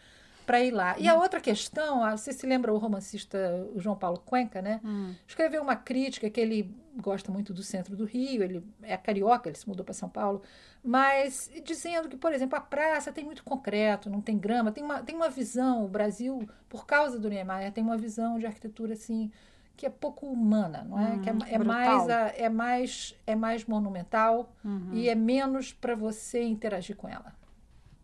para 0.46 0.62
ir 0.62 0.72
lá. 0.72 0.98
E 1.00 1.08
a 1.08 1.16
outra 1.16 1.40
questão, 1.42 2.02
você 2.12 2.32
se 2.32 2.46
lembra 2.46 2.74
o 2.74 2.78
romancista 2.78 3.68
João 3.78 3.96
Paulo 3.96 4.20
Cuenca, 4.26 4.62
né? 4.62 4.80
Hum. 4.84 5.14
Escreveu 5.28 5.62
uma 5.62 5.76
crítica 5.76 6.30
que 6.30 6.40
ele 6.40 6.74
gosta 6.98 7.32
muito 7.32 7.54
do 7.54 7.64
centro 7.64 7.96
do 7.96 8.06
Rio, 8.06 8.42
ele 8.44 8.64
é 8.84 8.96
carioca, 8.96 9.50
ele 9.50 9.58
se 9.58 9.68
mudou 9.68 9.84
para 9.84 9.94
São 9.94 10.08
Paulo, 10.08 10.42
mas 10.84 11.52
dizendo 11.64 12.08
que, 12.08 12.16
por 12.16 12.32
exemplo, 12.32 12.58
a 12.58 12.62
praça 12.62 13.12
tem 13.12 13.26
muito 13.26 13.44
concreto, 13.44 14.10
não 14.10 14.22
tem 14.22 14.38
grama, 14.38 14.72
tem 14.72 14.84
uma, 14.84 15.02
tem 15.04 15.16
uma 15.16 15.30
visão, 15.30 15.84
o 15.84 15.88
Brasil, 15.88 16.48
por 16.70 16.86
causa 16.86 17.20
do 17.20 17.28
Niemeyer, 17.30 17.72
tem 17.72 17.84
uma 17.84 17.98
visão 17.98 18.38
de 18.40 18.46
arquitetura 18.46 18.94
assim 18.94 19.32
que 19.76 19.86
é 19.86 19.90
pouco 19.90 20.26
humana, 20.28 20.86
não 20.88 20.98
é? 20.98 21.16
Hum, 21.16 21.20
que 21.20 21.30
é, 21.30 21.34
é 21.56 21.58
brutal. 21.58 21.66
mais 21.66 22.10
a- 22.10 22.28
é 22.38 22.48
mais 22.48 23.14
é 23.28 23.36
mais 23.36 23.66
monumental 23.66 24.54
Uhum. 24.64 24.90
e 24.94 25.10
é 25.10 25.16
menos 25.16 25.74
para 25.74 25.96
você 25.96 26.44
interagir 26.44 26.96
com 26.96 27.10
ela. 27.10 27.34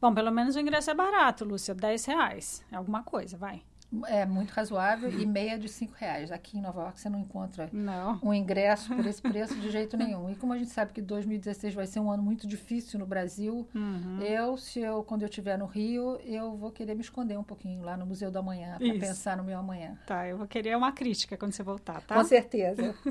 Bom, 0.01 0.13
pelo 0.13 0.31
menos 0.31 0.55
o 0.55 0.59
ingresso 0.59 0.89
é 0.89 0.93
barato, 0.95 1.45
Lúcia. 1.45 1.75
10 1.75 2.05
reais. 2.05 2.65
É 2.71 2.75
alguma 2.75 3.03
coisa, 3.03 3.37
vai. 3.37 3.61
É 4.07 4.25
muito 4.25 4.51
razoável 4.51 5.11
e 5.11 5.25
meia 5.25 5.59
de 5.59 5.67
cinco 5.67 5.93
reais. 5.97 6.31
Aqui 6.31 6.57
em 6.57 6.61
Nova 6.61 6.83
York 6.83 6.97
você 7.01 7.09
não 7.09 7.19
encontra 7.19 7.69
Não. 7.73 8.17
um 8.23 8.33
ingresso 8.33 8.95
por 8.95 9.05
esse 9.05 9.21
preço 9.21 9.53
de 9.59 9.69
jeito 9.69 9.97
nenhum. 9.97 10.29
E 10.29 10.35
como 10.35 10.53
a 10.53 10.57
gente 10.57 10.69
sabe 10.71 10.93
que 10.93 11.01
2016 11.01 11.73
vai 11.73 11.85
ser 11.85 11.99
um 11.99 12.09
ano 12.09 12.23
muito 12.23 12.47
difícil 12.47 12.97
no 12.97 13.05
Brasil, 13.05 13.67
Uhum. 13.75 14.21
eu, 14.21 14.55
se 14.55 14.79
eu, 14.79 15.03
quando 15.03 15.23
eu 15.23 15.27
estiver 15.27 15.57
no 15.57 15.65
Rio, 15.65 16.17
eu 16.23 16.55
vou 16.55 16.71
querer 16.71 16.95
me 16.95 17.01
esconder 17.01 17.37
um 17.37 17.43
pouquinho 17.43 17.83
lá 17.83 17.97
no 17.97 18.05
Museu 18.05 18.31
do 18.31 18.39
Amanhã 18.39 18.77
para 18.77 18.93
pensar 18.93 19.35
no 19.35 19.43
meu 19.43 19.59
amanhã. 19.59 19.99
Tá, 20.07 20.25
eu 20.25 20.37
vou 20.37 20.47
querer 20.47 20.77
uma 20.77 20.93
crítica 20.93 21.35
quando 21.35 21.51
você 21.51 21.61
voltar, 21.61 22.01
tá? 22.03 22.15
Com 22.15 22.23
certeza. 22.23 22.95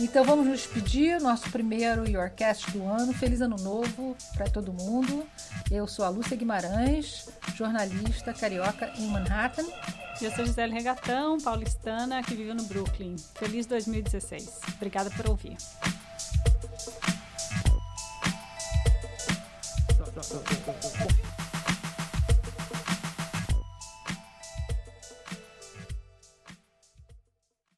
Então 0.00 0.24
vamos 0.24 0.46
nos 0.46 0.60
despedir, 0.60 1.20
nosso 1.20 1.50
primeiro 1.50 2.08
Yourcast 2.08 2.70
do 2.70 2.88
ano. 2.88 3.12
Feliz 3.12 3.42
ano 3.42 3.56
novo 3.56 4.16
para 4.34 4.48
todo 4.48 4.72
mundo. 4.72 5.26
Eu 5.70 5.86
sou 5.86 6.06
a 6.06 6.08
Lúcia 6.08 6.34
Guimarães, 6.34 7.28
jornalista 7.54 8.32
carioca 8.32 8.90
em 8.96 9.06
Manhattan. 9.08 9.66
E 10.18 10.24
eu 10.24 10.30
sou 10.32 10.46
Gisele 10.46 10.72
Regatão, 10.72 11.38
paulistana, 11.38 12.22
que 12.22 12.34
vive 12.34 12.54
no 12.54 12.62
Brooklyn. 12.62 13.14
Feliz 13.34 13.66
2016. 13.66 14.60
Obrigada 14.76 15.10
por 15.10 15.28
ouvir. 15.28 15.58